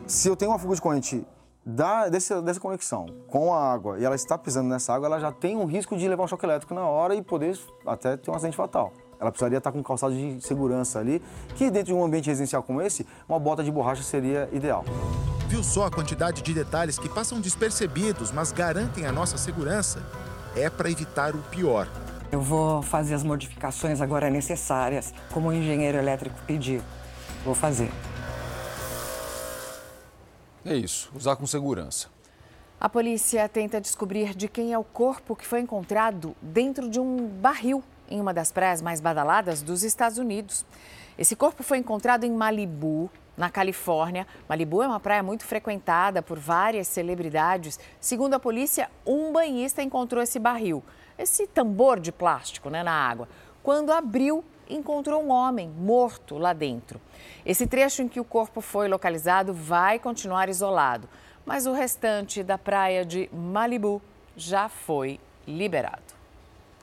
Se 0.08 0.30
eu 0.30 0.36
tenho 0.38 0.52
uma 0.52 0.60
fuga 0.60 0.76
de 0.76 0.82
corrente 0.82 1.26
da, 1.70 2.08
desse, 2.08 2.42
dessa 2.44 2.62
conexão 2.62 3.08
com 3.28 3.54
a 3.54 3.62
água 3.62 4.00
e 4.00 4.06
ela 4.06 4.16
está 4.16 4.38
pisando 4.38 4.70
nessa 4.70 4.94
água, 4.94 5.08
ela 5.08 5.20
já 5.20 5.34
tem 5.34 5.58
um 5.58 5.66
risco 5.66 5.98
de 5.98 6.08
levar 6.08 6.24
um 6.24 6.28
choque 6.28 6.46
elétrico 6.46 6.74
na 6.74 6.88
hora 6.88 7.14
e 7.14 7.22
poder 7.22 7.60
até 7.86 8.16
ter 8.16 8.32
um 8.32 8.34
acidente 8.34 8.56
fatal. 8.56 8.94
Ela 9.20 9.32
precisaria 9.32 9.58
estar 9.58 9.74
com 9.74 9.80
um 9.80 9.84
calçado 9.84 10.14
de 10.14 10.40
segurança 10.40 10.98
ali, 10.98 11.22
que 11.56 11.70
dentro 11.70 11.88
de 11.88 11.94
um 11.94 12.06
ambiente 12.06 12.28
residencial 12.28 12.64
como 12.64 12.82
esse, 12.82 13.06
uma 13.28 13.38
bota 13.38 13.66
de 13.66 13.72
borracha 13.72 14.02
seria 14.02 14.48
ideal. 14.54 14.86
Viu 15.50 15.62
só 15.62 15.88
a 15.88 15.92
quantidade 15.92 16.42
de 16.42 16.54
detalhes 16.54 16.98
que 16.98 17.10
passam 17.10 17.42
despercebidos, 17.42 18.32
mas 18.32 18.54
garantem 18.54 19.06
a 19.06 19.12
nossa 19.12 19.38
segurança? 19.38 20.02
É 20.56 20.70
para 20.70 20.90
evitar 20.90 21.36
o 21.36 21.40
pior. 21.50 21.90
Eu 22.32 22.40
vou 22.40 22.82
fazer 22.82 23.14
as 23.14 23.24
modificações 23.24 24.00
agora 24.00 24.30
necessárias, 24.30 25.14
como 25.34 25.50
o 25.50 25.54
engenheiro 25.54 25.98
elétrico 25.98 26.38
pediu. 26.46 26.82
Vou 27.44 27.56
fazer. 27.56 27.92
É 30.70 30.76
isso, 30.76 31.10
usar 31.16 31.38
com 31.38 31.48
segurança. 31.48 32.10
A 32.78 32.90
polícia 32.90 33.48
tenta 33.48 33.80
descobrir 33.80 34.36
de 34.36 34.50
quem 34.50 34.74
é 34.74 34.78
o 34.78 34.84
corpo 34.84 35.34
que 35.34 35.48
foi 35.48 35.62
encontrado 35.62 36.36
dentro 36.42 36.90
de 36.90 37.00
um 37.00 37.26
barril 37.26 37.82
em 38.10 38.20
uma 38.20 38.34
das 38.34 38.52
praias 38.52 38.82
mais 38.82 39.00
badaladas 39.00 39.62
dos 39.62 39.82
Estados 39.82 40.18
Unidos. 40.18 40.66
Esse 41.18 41.38
corpo 41.38 41.64
foi 41.64 41.78
encontrado 41.78 42.26
em 42.26 42.32
Malibu, 42.32 43.10
na 43.38 43.50
Califórnia. 43.50 44.28
Malibu 44.50 44.84
é 44.84 44.88
uma 44.88 45.00
praia 45.00 45.24
muito 45.24 45.46
frequentada 45.46 46.22
por 46.22 46.38
várias 46.38 46.90
celebridades. 46.90 47.80
Segundo 47.98 48.34
a 48.34 48.40
polícia, 48.40 48.90
um 49.06 49.32
banhista 49.32 49.82
encontrou 49.82 50.22
esse 50.22 50.38
barril, 50.38 50.84
esse 51.18 51.48
tambor 51.48 51.98
de 51.98 52.12
plástico 52.12 52.70
né, 52.70 52.84
na 52.84 52.92
água. 52.92 53.30
Quando 53.64 53.94
abriu, 53.94 54.44
encontrou 54.70 55.24
um 55.24 55.30
homem 55.30 55.70
morto 55.70 56.38
lá 56.38 56.54
dentro. 56.54 57.00
Esse 57.46 57.66
trecho 57.66 58.02
em 58.02 58.08
que 58.08 58.20
o 58.20 58.26
corpo 58.26 58.62
foi 58.62 58.88
localizado 58.88 59.54
vai 59.54 60.00
continuar 60.00 60.50
isolado, 60.50 61.08
mas 61.46 61.66
o 61.66 61.74
restante 61.74 62.44
da 62.44 62.58
praia 62.58 63.06
de 63.06 63.30
Malibu 63.34 64.02
já 64.36 64.70
foi 64.70 65.20
liberado. 65.48 66.16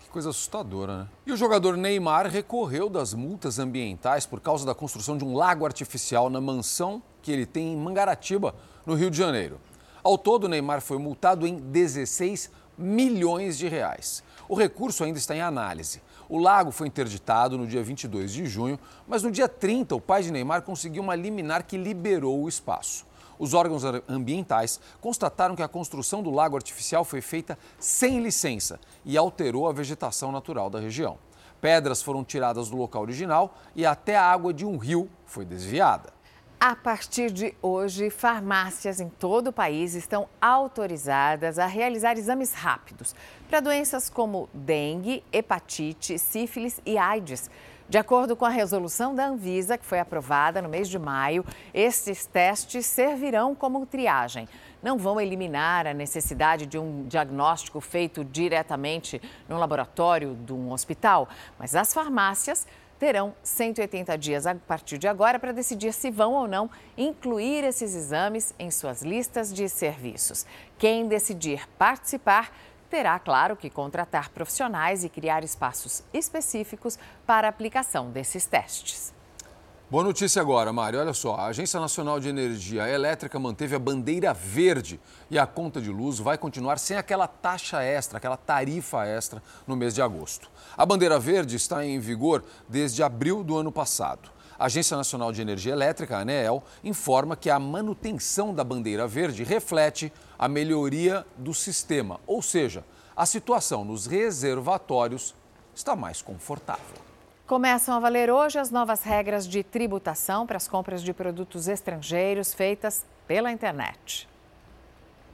Que 0.00 0.08
coisa 0.08 0.30
assustadora, 0.30 0.98
né? 0.98 1.08
E 1.26 1.32
o 1.32 1.36
jogador 1.36 1.76
Neymar 1.76 2.26
recorreu 2.26 2.88
das 2.88 3.14
multas 3.14 3.58
ambientais 3.58 4.26
por 4.26 4.40
causa 4.40 4.64
da 4.64 4.74
construção 4.74 5.16
de 5.16 5.24
um 5.24 5.34
lago 5.34 5.66
artificial 5.66 6.30
na 6.30 6.40
mansão 6.40 7.02
que 7.22 7.30
ele 7.30 7.46
tem 7.46 7.72
em 7.72 7.76
Mangaratiba, 7.76 8.54
no 8.84 8.94
Rio 8.94 9.10
de 9.10 9.16
Janeiro. 9.16 9.60
Ao 10.02 10.18
todo, 10.18 10.48
Neymar 10.48 10.82
foi 10.82 10.98
multado 10.98 11.46
em 11.46 11.56
16 11.56 12.50
milhões 12.76 13.56
de 13.56 13.68
reais. 13.68 14.22
O 14.48 14.54
recurso 14.54 15.04
ainda 15.04 15.18
está 15.18 15.34
em 15.34 15.40
análise. 15.40 16.02
O 16.34 16.38
lago 16.40 16.72
foi 16.72 16.88
interditado 16.88 17.56
no 17.56 17.64
dia 17.64 17.80
22 17.80 18.32
de 18.32 18.44
junho, 18.44 18.76
mas 19.06 19.22
no 19.22 19.30
dia 19.30 19.48
30 19.48 19.94
o 19.94 20.00
pai 20.00 20.20
de 20.20 20.32
Neymar 20.32 20.62
conseguiu 20.62 21.00
uma 21.00 21.14
liminar 21.14 21.64
que 21.64 21.76
liberou 21.76 22.42
o 22.42 22.48
espaço. 22.48 23.06
Os 23.38 23.54
órgãos 23.54 23.84
ambientais 24.08 24.80
constataram 25.00 25.54
que 25.54 25.62
a 25.62 25.68
construção 25.68 26.24
do 26.24 26.32
lago 26.32 26.56
artificial 26.56 27.04
foi 27.04 27.20
feita 27.20 27.56
sem 27.78 28.18
licença 28.18 28.80
e 29.04 29.16
alterou 29.16 29.68
a 29.68 29.72
vegetação 29.72 30.32
natural 30.32 30.68
da 30.68 30.80
região. 30.80 31.18
Pedras 31.60 32.02
foram 32.02 32.24
tiradas 32.24 32.68
do 32.68 32.76
local 32.76 33.02
original 33.02 33.56
e 33.72 33.86
até 33.86 34.16
a 34.16 34.24
água 34.28 34.52
de 34.52 34.66
um 34.66 34.76
rio 34.76 35.08
foi 35.24 35.44
desviada. 35.44 36.12
A 36.66 36.74
partir 36.74 37.30
de 37.30 37.54
hoje, 37.60 38.08
farmácias 38.08 38.98
em 38.98 39.10
todo 39.10 39.48
o 39.48 39.52
país 39.52 39.94
estão 39.94 40.26
autorizadas 40.40 41.58
a 41.58 41.66
realizar 41.66 42.16
exames 42.16 42.54
rápidos 42.54 43.14
para 43.50 43.60
doenças 43.60 44.08
como 44.08 44.48
dengue, 44.50 45.22
hepatite, 45.30 46.18
sífilis 46.18 46.80
e 46.86 46.96
AIDS. 46.96 47.50
De 47.86 47.98
acordo 47.98 48.34
com 48.34 48.46
a 48.46 48.48
resolução 48.48 49.14
da 49.14 49.26
Anvisa, 49.26 49.76
que 49.76 49.84
foi 49.84 50.00
aprovada 50.00 50.62
no 50.62 50.70
mês 50.70 50.88
de 50.88 50.98
maio, 50.98 51.44
esses 51.74 52.24
testes 52.24 52.86
servirão 52.86 53.54
como 53.54 53.84
triagem. 53.84 54.48
Não 54.82 54.96
vão 54.96 55.20
eliminar 55.20 55.86
a 55.86 55.92
necessidade 55.92 56.64
de 56.64 56.78
um 56.78 57.06
diagnóstico 57.06 57.78
feito 57.78 58.24
diretamente 58.24 59.20
no 59.46 59.58
laboratório 59.58 60.34
de 60.34 60.54
um 60.54 60.72
hospital, 60.72 61.28
mas 61.58 61.76
as 61.76 61.92
farmácias 61.92 62.66
terão 62.98 63.34
180 63.42 64.16
dias 64.16 64.46
a 64.46 64.54
partir 64.54 64.98
de 64.98 65.08
agora 65.08 65.38
para 65.38 65.52
decidir 65.52 65.92
se 65.92 66.10
vão 66.10 66.34
ou 66.34 66.46
não 66.46 66.70
incluir 66.96 67.64
esses 67.64 67.94
exames 67.94 68.54
em 68.58 68.70
suas 68.70 69.02
listas 69.02 69.52
de 69.52 69.68
serviços. 69.68 70.46
Quem 70.78 71.08
decidir 71.08 71.68
participar 71.78 72.52
terá, 72.88 73.18
claro, 73.18 73.56
que 73.56 73.68
contratar 73.68 74.30
profissionais 74.30 75.02
e 75.02 75.08
criar 75.08 75.42
espaços 75.42 76.02
específicos 76.12 76.98
para 77.26 77.48
a 77.48 77.50
aplicação 77.50 78.10
desses 78.10 78.46
testes. 78.46 79.12
Boa 79.90 80.02
notícia 80.02 80.40
agora, 80.40 80.72
Mário. 80.72 80.98
Olha 80.98 81.12
só, 81.12 81.34
a 81.34 81.44
Agência 81.44 81.78
Nacional 81.78 82.18
de 82.18 82.26
Energia 82.26 82.88
Elétrica 82.88 83.38
manteve 83.38 83.76
a 83.76 83.78
bandeira 83.78 84.32
verde 84.32 84.98
e 85.30 85.38
a 85.38 85.46
conta 85.46 85.78
de 85.78 85.90
luz 85.90 86.18
vai 86.18 86.38
continuar 86.38 86.78
sem 86.78 86.96
aquela 86.96 87.28
taxa 87.28 87.82
extra, 87.82 88.16
aquela 88.16 88.38
tarifa 88.38 89.06
extra 89.06 89.42
no 89.66 89.76
mês 89.76 89.94
de 89.94 90.00
agosto. 90.00 90.50
A 90.74 90.86
bandeira 90.86 91.18
verde 91.18 91.56
está 91.56 91.84
em 91.84 92.00
vigor 92.00 92.42
desde 92.66 93.02
abril 93.02 93.44
do 93.44 93.58
ano 93.58 93.70
passado. 93.70 94.30
A 94.58 94.64
Agência 94.64 94.96
Nacional 94.96 95.30
de 95.32 95.42
Energia 95.42 95.74
Elétrica, 95.74 96.16
a 96.16 96.20
ANEEL, 96.20 96.64
informa 96.82 97.36
que 97.36 97.50
a 97.50 97.58
manutenção 97.58 98.54
da 98.54 98.64
bandeira 98.64 99.06
verde 99.06 99.44
reflete 99.44 100.10
a 100.38 100.48
melhoria 100.48 101.26
do 101.36 101.52
sistema, 101.52 102.18
ou 102.26 102.40
seja, 102.40 102.82
a 103.14 103.26
situação 103.26 103.84
nos 103.84 104.06
reservatórios 104.06 105.34
está 105.74 105.94
mais 105.94 106.22
confortável. 106.22 107.13
Começam 107.46 107.94
a 107.94 108.00
valer 108.00 108.30
hoje 108.30 108.58
as 108.58 108.70
novas 108.70 109.02
regras 109.02 109.46
de 109.46 109.62
tributação 109.62 110.46
para 110.46 110.56
as 110.56 110.66
compras 110.66 111.02
de 111.02 111.12
produtos 111.12 111.68
estrangeiros 111.68 112.54
feitas 112.54 113.04
pela 113.28 113.52
internet. 113.52 114.26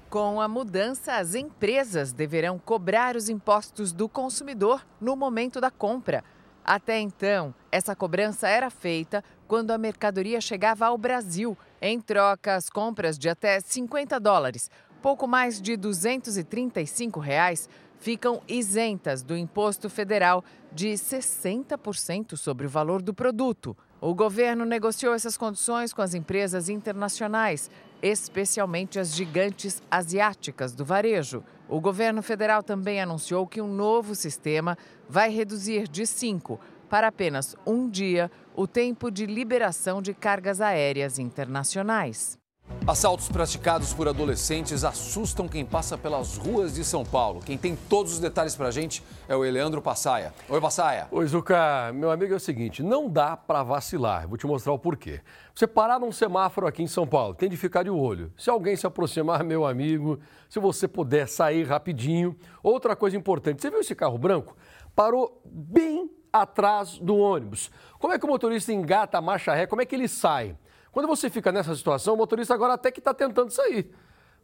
Com 0.08 0.40
a 0.40 0.48
mudança, 0.48 1.18
as 1.18 1.36
empresas 1.36 2.12
deverão 2.12 2.58
cobrar 2.58 3.14
os 3.14 3.28
impostos 3.28 3.92
do 3.92 4.08
consumidor 4.08 4.84
no 5.00 5.14
momento 5.14 5.60
da 5.60 5.70
compra. 5.70 6.24
Até 6.64 6.98
então, 6.98 7.54
essa 7.70 7.94
cobrança 7.94 8.48
era 8.48 8.70
feita 8.70 9.22
quando 9.46 9.70
a 9.70 9.78
mercadoria 9.78 10.40
chegava 10.40 10.86
ao 10.86 10.98
Brasil, 10.98 11.56
em 11.80 12.00
troca 12.00 12.56
às 12.56 12.68
compras 12.68 13.16
de 13.16 13.28
até 13.28 13.60
50 13.60 14.18
dólares, 14.18 14.68
pouco 15.00 15.28
mais 15.28 15.62
de 15.62 15.76
235 15.76 17.20
reais, 17.20 17.68
ficam 18.00 18.42
isentas 18.48 19.22
do 19.22 19.36
imposto 19.36 19.88
federal 19.88 20.42
de 20.72 20.88
60% 20.88 22.36
sobre 22.36 22.66
o 22.66 22.70
valor 22.70 23.02
do 23.02 23.14
produto. 23.14 23.76
O 24.00 24.14
governo 24.14 24.64
negociou 24.64 25.12
essas 25.14 25.36
condições 25.36 25.92
com 25.92 26.00
as 26.00 26.14
empresas 26.14 26.70
internacionais, 26.70 27.70
especialmente 28.02 28.98
as 28.98 29.14
gigantes 29.14 29.82
asiáticas 29.90 30.72
do 30.72 30.84
varejo. 30.84 31.44
O 31.68 31.80
governo 31.80 32.22
federal 32.22 32.62
também 32.62 33.00
anunciou 33.00 33.46
que 33.46 33.60
um 33.60 33.72
novo 33.72 34.14
sistema 34.14 34.76
vai 35.06 35.30
reduzir 35.30 35.86
de 35.86 36.06
cinco 36.06 36.58
para 36.88 37.08
apenas 37.08 37.54
um 37.66 37.88
dia 37.88 38.30
o 38.56 38.66
tempo 38.66 39.10
de 39.10 39.26
liberação 39.26 40.00
de 40.00 40.14
cargas 40.14 40.60
aéreas 40.60 41.18
internacionais. 41.18 42.39
Assaltos 42.86 43.28
praticados 43.28 43.94
por 43.94 44.08
adolescentes 44.08 44.84
assustam 44.84 45.46
quem 45.46 45.64
passa 45.64 45.96
pelas 45.96 46.36
ruas 46.36 46.74
de 46.74 46.82
São 46.82 47.04
Paulo. 47.04 47.40
Quem 47.40 47.56
tem 47.56 47.76
todos 47.76 48.14
os 48.14 48.18
detalhes 48.18 48.56
pra 48.56 48.70
gente 48.70 49.02
é 49.28 49.36
o 49.36 49.44
Eleandro 49.44 49.80
Passaia. 49.80 50.34
Oi, 50.48 50.60
Passaia. 50.60 51.06
Oi, 51.12 51.26
Zuca. 51.26 51.92
Meu 51.94 52.10
amigo, 52.10 52.32
é 52.32 52.36
o 52.36 52.40
seguinte, 52.40 52.82
não 52.82 53.08
dá 53.08 53.36
para 53.36 53.62
vacilar. 53.62 54.26
Vou 54.26 54.36
te 54.36 54.46
mostrar 54.46 54.72
o 54.72 54.78
porquê. 54.78 55.20
Você 55.54 55.66
parar 55.66 56.00
num 56.00 56.10
semáforo 56.10 56.66
aqui 56.66 56.82
em 56.82 56.88
São 56.88 57.06
Paulo, 57.06 57.34
tem 57.34 57.48
de 57.48 57.56
ficar 57.56 57.82
de 57.82 57.90
olho. 57.90 58.32
Se 58.36 58.50
alguém 58.50 58.74
se 58.74 58.86
aproximar, 58.86 59.44
meu 59.44 59.66
amigo, 59.66 60.18
se 60.48 60.58
você 60.58 60.88
puder 60.88 61.28
sair 61.28 61.64
rapidinho. 61.64 62.34
Outra 62.62 62.96
coisa 62.96 63.16
importante, 63.16 63.62
você 63.62 63.70
viu 63.70 63.80
esse 63.80 63.94
carro 63.94 64.18
branco? 64.18 64.56
Parou 64.96 65.40
bem 65.44 66.10
atrás 66.32 66.98
do 66.98 67.16
ônibus. 67.16 67.70
Como 67.98 68.12
é 68.12 68.18
que 68.18 68.24
o 68.24 68.28
motorista 68.28 68.72
engata 68.72 69.18
a 69.18 69.20
marcha 69.20 69.54
ré? 69.54 69.66
Como 69.66 69.82
é 69.82 69.86
que 69.86 69.94
ele 69.94 70.08
sai? 70.08 70.56
Quando 70.92 71.06
você 71.06 71.30
fica 71.30 71.52
nessa 71.52 71.74
situação, 71.74 72.14
o 72.14 72.16
motorista 72.16 72.54
agora 72.54 72.74
até 72.74 72.90
que 72.90 72.98
está 72.98 73.14
tentando 73.14 73.50
sair. 73.50 73.90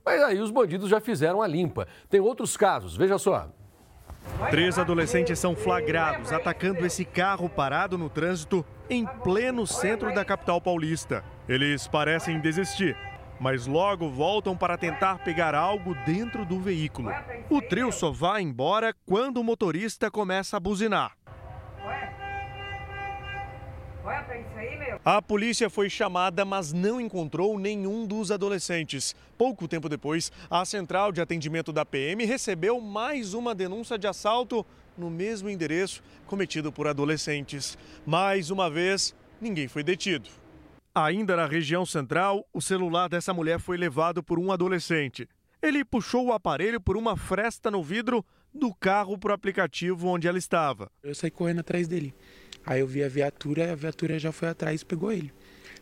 Mas 0.05 0.23
aí 0.23 0.41
os 0.41 0.51
bandidos 0.51 0.89
já 0.89 1.01
fizeram 1.01 1.43
a 1.43 1.47
limpa. 1.47 1.89
Tem 2.09 2.21
outros 2.21 2.57
casos, 2.57 2.97
veja 2.97 3.19
só. 3.19 3.51
Três 4.51 4.79
adolescentes 4.79 5.39
são 5.39 5.57
flagrados 5.57 6.33
atacando 6.33 6.85
esse 6.85 7.05
carro 7.05 7.49
parado 7.49 7.97
no 7.99 8.09
trânsito 8.09 8.65
em 8.89 9.07
pleno 9.07 9.67
centro 9.67 10.15
da 10.15 10.25
capital 10.25 10.61
paulista. 10.61 11.25
Eles 11.49 11.89
parecem 11.89 12.41
desistir, 12.41 12.97
mas 13.41 13.67
logo 13.67 14.09
voltam 14.11 14.57
para 14.57 14.77
tentar 14.77 15.19
pegar 15.25 15.55
algo 15.55 15.95
dentro 16.05 16.45
do 16.45 16.61
veículo. 16.61 17.11
O 17.51 17.61
trio 17.61 17.91
só 17.91 18.11
vai 18.11 18.43
embora 18.43 18.95
quando 19.07 19.39
o 19.39 19.45
motorista 19.45 20.11
começa 20.11 20.57
a 20.57 20.61
buzinar. 20.61 21.17
A 25.05 25.23
polícia 25.23 25.71
foi 25.71 25.89
chamada, 25.89 26.45
mas 26.45 26.73
não 26.73 27.01
encontrou 27.01 27.59
nenhum 27.59 28.07
dos 28.07 28.31
adolescentes. 28.31 29.15
Pouco 29.39 29.69
tempo 29.69 29.89
depois, 29.89 30.33
a 30.51 30.65
central 30.65 31.13
de 31.13 31.21
atendimento 31.21 31.73
da 31.73 31.85
PM 31.85 32.25
recebeu 32.25 32.81
mais 32.81 33.35
uma 33.35 33.55
denúncia 33.55 33.99
de 33.99 34.07
assalto 34.07 34.67
no 34.97 35.11
mesmo 35.11 35.49
endereço 35.49 36.03
cometido 36.27 36.73
por 36.73 36.87
adolescentes. 36.87 37.79
Mais 38.05 38.51
uma 38.51 38.69
vez, 38.69 39.15
ninguém 39.41 39.69
foi 39.69 39.83
detido. 39.83 40.29
Ainda 40.95 41.37
na 41.37 41.47
região 41.47 41.85
central, 41.85 42.47
o 42.53 42.61
celular 42.61 43.09
dessa 43.09 43.35
mulher 43.35 43.61
foi 43.61 43.77
levado 43.77 44.23
por 44.23 44.39
um 44.39 44.51
adolescente. 44.51 45.29
Ele 45.63 45.85
puxou 45.85 46.27
o 46.27 46.33
aparelho 46.33 46.81
por 46.81 46.97
uma 46.97 47.17
fresta 47.17 47.71
no 47.71 47.83
vidro 47.83 48.25
do 48.53 48.75
carro 48.75 49.19
para 49.19 49.33
o 49.33 49.35
aplicativo 49.35 50.09
onde 50.09 50.27
ela 50.27 50.39
estava. 50.39 50.91
Eu 51.03 51.15
saí 51.15 51.31
correndo 51.31 51.61
atrás 51.61 51.87
dele. 51.87 52.15
Aí 52.67 52.81
eu 52.81 52.87
vi 52.87 53.05
a 53.05 53.09
viatura, 53.09 53.73
a 53.73 53.77
viatura 53.77 54.19
já 54.19 54.33
foi 54.33 54.49
atrás 54.49 54.83
e 54.83 54.85
pegou 54.85 55.13
ele. 55.13 55.33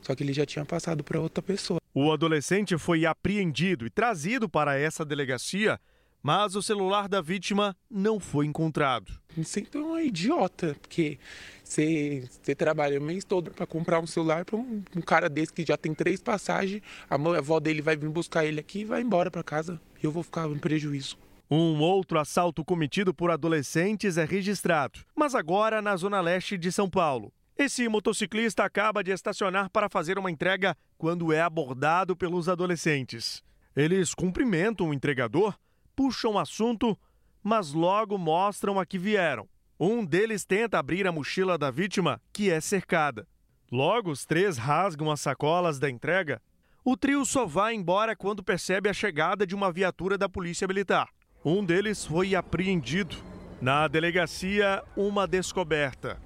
Só 0.03 0.15
que 0.15 0.23
ele 0.23 0.35
já 0.35 0.45
tinha 0.45 0.67
passado 0.67 1.03
para 1.03 1.19
outra 1.19 1.43
pessoa. 1.43 1.81
O 1.95 2.13
adolescente 2.13 2.77
foi 2.77 3.07
apreendido 3.07 3.87
e 3.87 3.91
trazido 3.91 4.47
para 4.51 4.79
essa 4.79 5.03
delegacia, 5.03 5.81
mas 6.23 6.55
o 6.55 6.63
celular 6.63 7.09
da 7.09 7.23
vítima 7.23 7.75
não 7.91 8.21
foi 8.21 8.45
encontrado. 8.45 9.19
Me 9.35 9.45
sinto 9.45 9.79
um 9.79 9.99
idiota, 9.99 10.77
porque 10.83 11.19
você, 11.63 12.29
você 12.43 12.55
trabalha 12.55 13.01
o 13.01 13.03
mês 13.03 13.25
todo 13.25 13.51
para 13.51 13.67
comprar 13.67 13.99
um 14.01 14.07
celular 14.07 14.45
para 14.45 14.57
um, 14.57 14.83
um, 14.95 15.01
cara 15.01 15.31
desse 15.31 15.55
que 15.55 15.65
já 15.65 15.79
tem 15.79 15.95
três 15.95 16.21
passagens, 16.21 16.83
a 17.09 17.15
avó 17.15 17.59
dele 17.59 17.81
vai 17.81 17.97
vir 17.97 18.11
buscar 18.11 18.45
ele 18.45 18.61
aqui 18.61 18.81
e 18.81 18.85
vai 18.85 19.01
embora 19.01 19.31
para 19.31 19.43
casa. 19.43 19.81
E 20.03 20.05
eu 20.05 20.13
vou 20.13 20.23
ficar 20.23 20.47
em 20.49 20.59
prejuízo. 20.59 21.17
Um 21.51 21.81
outro 21.81 22.19
assalto 22.19 22.65
cometido 22.65 23.13
por 23.13 23.31
adolescentes 23.31 24.17
é 24.17 24.25
registrado, 24.25 25.01
mas 25.15 25.35
agora 25.35 25.83
na 25.83 25.95
zona 25.95 26.21
leste 26.21 26.57
de 26.57 26.73
São 26.73 26.89
Paulo. 26.89 27.33
Esse 27.57 27.89
motociclista 27.89 28.65
acaba 28.65 29.05
de 29.05 29.13
estacionar 29.13 29.71
para 29.71 29.89
fazer 29.89 30.19
uma 30.19 30.31
entrega 30.31 30.77
quando 30.99 31.33
é 31.33 31.41
abordado 31.41 32.17
pelos 32.17 32.49
adolescentes. 32.49 33.43
Eles 33.77 34.15
cumprimentam 34.15 34.89
o 34.89 34.95
entregador, 34.95 35.57
puxam 35.95 36.39
assunto, 36.39 36.99
mas 37.43 37.73
logo 37.73 38.17
mostram 38.19 38.81
a 38.81 38.87
que 38.87 38.99
vieram. 38.99 39.49
Um 39.79 40.05
deles 40.05 40.45
tenta 40.45 40.79
abrir 40.79 41.07
a 41.07 41.13
mochila 41.13 41.59
da 41.59 41.71
vítima, 41.71 42.21
que 42.33 42.51
é 42.51 42.61
cercada. 42.61 43.29
Logo, 43.71 44.11
os 44.11 44.25
três 44.25 44.57
rasgam 44.57 45.11
as 45.11 45.21
sacolas 45.21 45.79
da 45.79 45.91
entrega. 45.91 46.41
O 46.85 46.97
trio 46.97 47.25
só 47.25 47.45
vai 47.45 47.75
embora 47.75 48.17
quando 48.17 48.43
percebe 48.43 48.89
a 48.89 48.93
chegada 48.93 49.47
de 49.47 49.55
uma 49.55 49.73
viatura 49.73 50.17
da 50.17 50.29
Polícia 50.29 50.67
Militar. 50.67 51.09
Um 51.45 51.63
deles 51.63 52.07
foi 52.07 52.35
apreendido. 52.35 53.17
Na 53.61 53.87
delegacia, 53.87 54.83
uma 54.97 55.27
descoberta. 55.27 56.17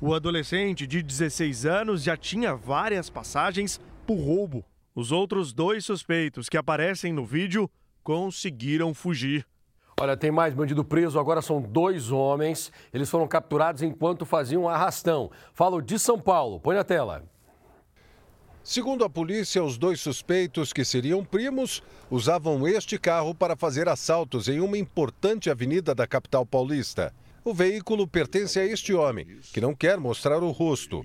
O 0.00 0.14
adolescente 0.14 0.86
de 0.86 1.02
16 1.02 1.66
anos 1.66 2.04
já 2.04 2.16
tinha 2.16 2.54
várias 2.54 3.10
passagens 3.10 3.80
por 4.06 4.14
roubo. 4.14 4.64
Os 4.94 5.10
outros 5.10 5.52
dois 5.52 5.84
suspeitos 5.84 6.48
que 6.48 6.56
aparecem 6.56 7.12
no 7.12 7.24
vídeo 7.24 7.68
conseguiram 8.04 8.94
fugir. 8.94 9.44
Olha, 10.00 10.16
tem 10.16 10.30
mais 10.30 10.54
bandido 10.54 10.84
preso, 10.84 11.18
agora 11.18 11.42
são 11.42 11.60
dois 11.60 12.12
homens. 12.12 12.70
Eles 12.94 13.10
foram 13.10 13.26
capturados 13.26 13.82
enquanto 13.82 14.24
faziam 14.24 14.68
arrastão. 14.68 15.32
Falo 15.52 15.82
de 15.82 15.98
São 15.98 16.16
Paulo, 16.16 16.60
põe 16.60 16.76
na 16.76 16.84
tela. 16.84 17.24
Segundo 18.68 19.02
a 19.02 19.08
polícia, 19.08 19.64
os 19.64 19.78
dois 19.78 19.98
suspeitos, 19.98 20.74
que 20.74 20.84
seriam 20.84 21.24
primos, 21.24 21.82
usavam 22.10 22.68
este 22.68 22.98
carro 22.98 23.34
para 23.34 23.56
fazer 23.56 23.88
assaltos 23.88 24.46
em 24.46 24.60
uma 24.60 24.76
importante 24.76 25.48
avenida 25.48 25.94
da 25.94 26.06
capital 26.06 26.44
paulista. 26.44 27.10
O 27.42 27.54
veículo 27.54 28.06
pertence 28.06 28.60
a 28.60 28.66
este 28.66 28.92
homem, 28.92 29.26
que 29.54 29.60
não 29.62 29.74
quer 29.74 29.96
mostrar 29.96 30.42
o 30.42 30.50
rosto. 30.50 31.02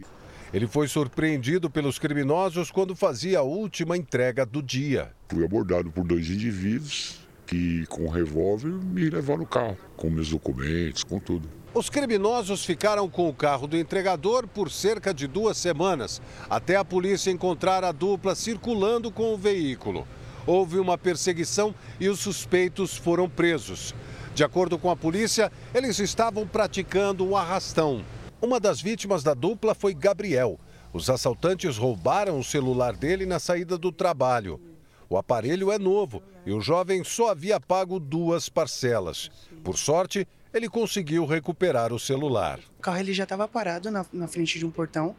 Ele 0.53 0.67
foi 0.67 0.89
surpreendido 0.89 1.69
pelos 1.69 1.97
criminosos 1.97 2.69
quando 2.69 2.97
fazia 2.97 3.39
a 3.39 3.43
última 3.43 3.95
entrega 3.95 4.45
do 4.45 4.61
dia. 4.61 5.13
Fui 5.29 5.45
abordado 5.45 5.89
por 5.89 6.03
dois 6.03 6.29
indivíduos 6.29 7.21
que, 7.47 7.85
com 7.85 8.07
um 8.07 8.09
revólver, 8.09 8.73
me 8.73 9.09
levaram 9.09 9.39
no 9.39 9.47
carro, 9.47 9.77
com 9.95 10.09
meus 10.09 10.31
documentos, 10.31 11.05
com 11.05 11.17
tudo. 11.17 11.47
Os 11.75 11.89
criminosos 11.89 12.63
ficaram 12.63 13.09
com 13.09 13.27
o 13.27 13.33
carro 13.33 13.65
do 13.65 13.75
entregador 13.75 14.47
por 14.47 14.69
cerca 14.69 15.11
de 15.11 15.25
duas 15.25 15.57
semanas, 15.57 16.21
até 16.47 16.75
a 16.75 16.85
polícia 16.85 17.31
encontrar 17.31 17.83
a 17.83 17.91
dupla 17.91 18.35
circulando 18.35 19.09
com 19.09 19.33
o 19.33 19.37
veículo. 19.37 20.07
Houve 20.45 20.77
uma 20.77 20.99
perseguição 20.99 21.73
e 21.99 22.07
os 22.09 22.19
suspeitos 22.19 22.95
foram 22.95 23.27
presos. 23.27 23.95
De 24.35 24.43
acordo 24.43 24.77
com 24.77 24.91
a 24.91 24.95
polícia, 24.95 25.51
eles 25.73 25.97
estavam 25.97 26.47
praticando 26.47 27.25
um 27.25 27.35
arrastão. 27.35 28.05
Uma 28.39 28.59
das 28.59 28.79
vítimas 28.79 29.23
da 29.23 29.33
dupla 29.33 29.73
foi 29.73 29.95
Gabriel. 29.95 30.59
Os 30.93 31.09
assaltantes 31.09 31.75
roubaram 31.75 32.37
o 32.37 32.43
celular 32.43 32.95
dele 32.95 33.25
na 33.25 33.39
saída 33.39 33.79
do 33.79 33.91
trabalho. 33.91 34.61
O 35.09 35.17
aparelho 35.17 35.71
é 35.71 35.79
novo 35.79 36.21
e 36.45 36.51
o 36.51 36.61
jovem 36.61 37.03
só 37.03 37.31
havia 37.31 37.59
pago 37.59 37.99
duas 37.99 38.47
parcelas. 38.47 39.31
Por 39.63 39.75
sorte, 39.75 40.27
ele 40.53 40.69
conseguiu 40.69 41.25
recuperar 41.25 41.91
o 41.91 41.99
celular. 41.99 42.59
O 42.77 42.81
carro 42.81 42.99
ele 42.99 43.13
já 43.13 43.23
estava 43.23 43.47
parado 43.47 43.89
na, 43.89 44.05
na, 44.13 44.27
frente 44.27 44.59
de 44.59 44.65
um 44.65 44.69
portão. 44.69 45.15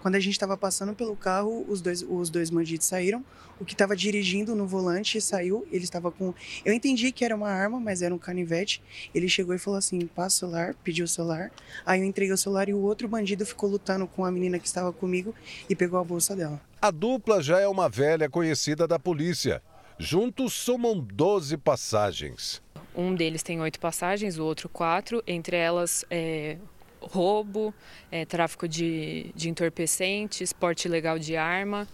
Quando 0.00 0.14
a 0.14 0.20
gente 0.20 0.34
estava 0.34 0.56
passando 0.56 0.94
pelo 0.94 1.16
carro, 1.16 1.64
os 1.68 1.80
dois, 1.80 2.02
os 2.02 2.30
dois 2.30 2.50
bandidos 2.50 2.86
saíram. 2.86 3.24
O 3.58 3.64
que 3.64 3.72
estava 3.72 3.96
dirigindo 3.96 4.54
no 4.54 4.66
volante 4.66 5.20
saiu. 5.20 5.66
Ele 5.72 5.84
estava 5.84 6.12
com. 6.12 6.32
Eu 6.64 6.72
entendi 6.72 7.10
que 7.10 7.24
era 7.24 7.34
uma 7.34 7.48
arma, 7.48 7.80
mas 7.80 8.02
era 8.02 8.14
um 8.14 8.18
canivete. 8.18 8.82
Ele 9.14 9.28
chegou 9.28 9.54
e 9.54 9.58
falou 9.58 9.78
assim: 9.78 10.06
passa 10.06 10.36
o 10.36 10.38
celular, 10.40 10.74
pediu 10.84 11.06
o 11.06 11.08
celular. 11.08 11.50
Aí 11.84 12.00
eu 12.00 12.04
entreguei 12.04 12.34
o 12.34 12.38
celular 12.38 12.68
e 12.68 12.74
o 12.74 12.80
outro 12.80 13.08
bandido 13.08 13.44
ficou 13.46 13.70
lutando 13.70 14.06
com 14.06 14.24
a 14.24 14.30
menina 14.30 14.58
que 14.58 14.66
estava 14.66 14.92
comigo 14.92 15.34
e 15.68 15.74
pegou 15.74 15.98
a 15.98 16.04
bolsa 16.04 16.36
dela. 16.36 16.60
A 16.80 16.90
dupla 16.90 17.42
já 17.42 17.58
é 17.58 17.66
uma 17.66 17.88
velha 17.88 18.28
conhecida 18.28 18.86
da 18.86 18.98
polícia. 18.98 19.62
Juntos 19.98 20.52
somam 20.52 21.00
12 21.00 21.56
passagens. 21.56 22.65
Um 22.96 23.14
deles 23.14 23.42
tem 23.42 23.60
oito 23.60 23.78
passagens, 23.78 24.38
o 24.38 24.44
outro 24.44 24.70
quatro, 24.70 25.22
entre 25.26 25.54
elas 25.54 26.04
é, 26.10 26.56
roubo, 27.00 27.74
é, 28.10 28.24
tráfico 28.24 28.66
de, 28.66 29.30
de 29.34 29.50
entorpecentes, 29.50 30.52
porte 30.52 30.88
ilegal 30.88 31.18
de 31.18 31.36
arma, 31.36 31.86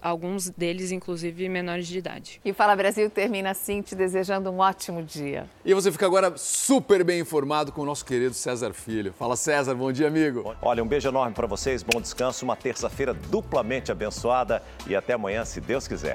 alguns 0.00 0.48
deles, 0.50 0.92
inclusive, 0.92 1.48
menores 1.48 1.88
de 1.88 1.98
idade. 1.98 2.40
E 2.44 2.50
o 2.52 2.54
Fala 2.54 2.76
Brasil 2.76 3.10
termina 3.10 3.50
assim, 3.50 3.82
te 3.82 3.96
desejando 3.96 4.50
um 4.50 4.58
ótimo 4.58 5.02
dia. 5.02 5.46
E 5.64 5.74
você 5.74 5.90
fica 5.90 6.06
agora 6.06 6.36
super 6.36 7.02
bem 7.02 7.20
informado 7.20 7.72
com 7.72 7.82
o 7.82 7.84
nosso 7.84 8.04
querido 8.04 8.34
César 8.34 8.72
Filho. 8.72 9.12
Fala, 9.18 9.36
César, 9.36 9.74
bom 9.74 9.90
dia, 9.90 10.06
amigo. 10.06 10.54
Olha, 10.62 10.82
um 10.82 10.86
beijo 10.86 11.08
enorme 11.08 11.34
para 11.34 11.46
vocês, 11.46 11.82
bom 11.82 12.00
descanso, 12.00 12.44
uma 12.44 12.54
terça-feira 12.54 13.12
duplamente 13.12 13.90
abençoada 13.90 14.62
e 14.86 14.94
até 14.94 15.14
amanhã, 15.14 15.44
se 15.44 15.60
Deus 15.60 15.88
quiser. 15.88 16.14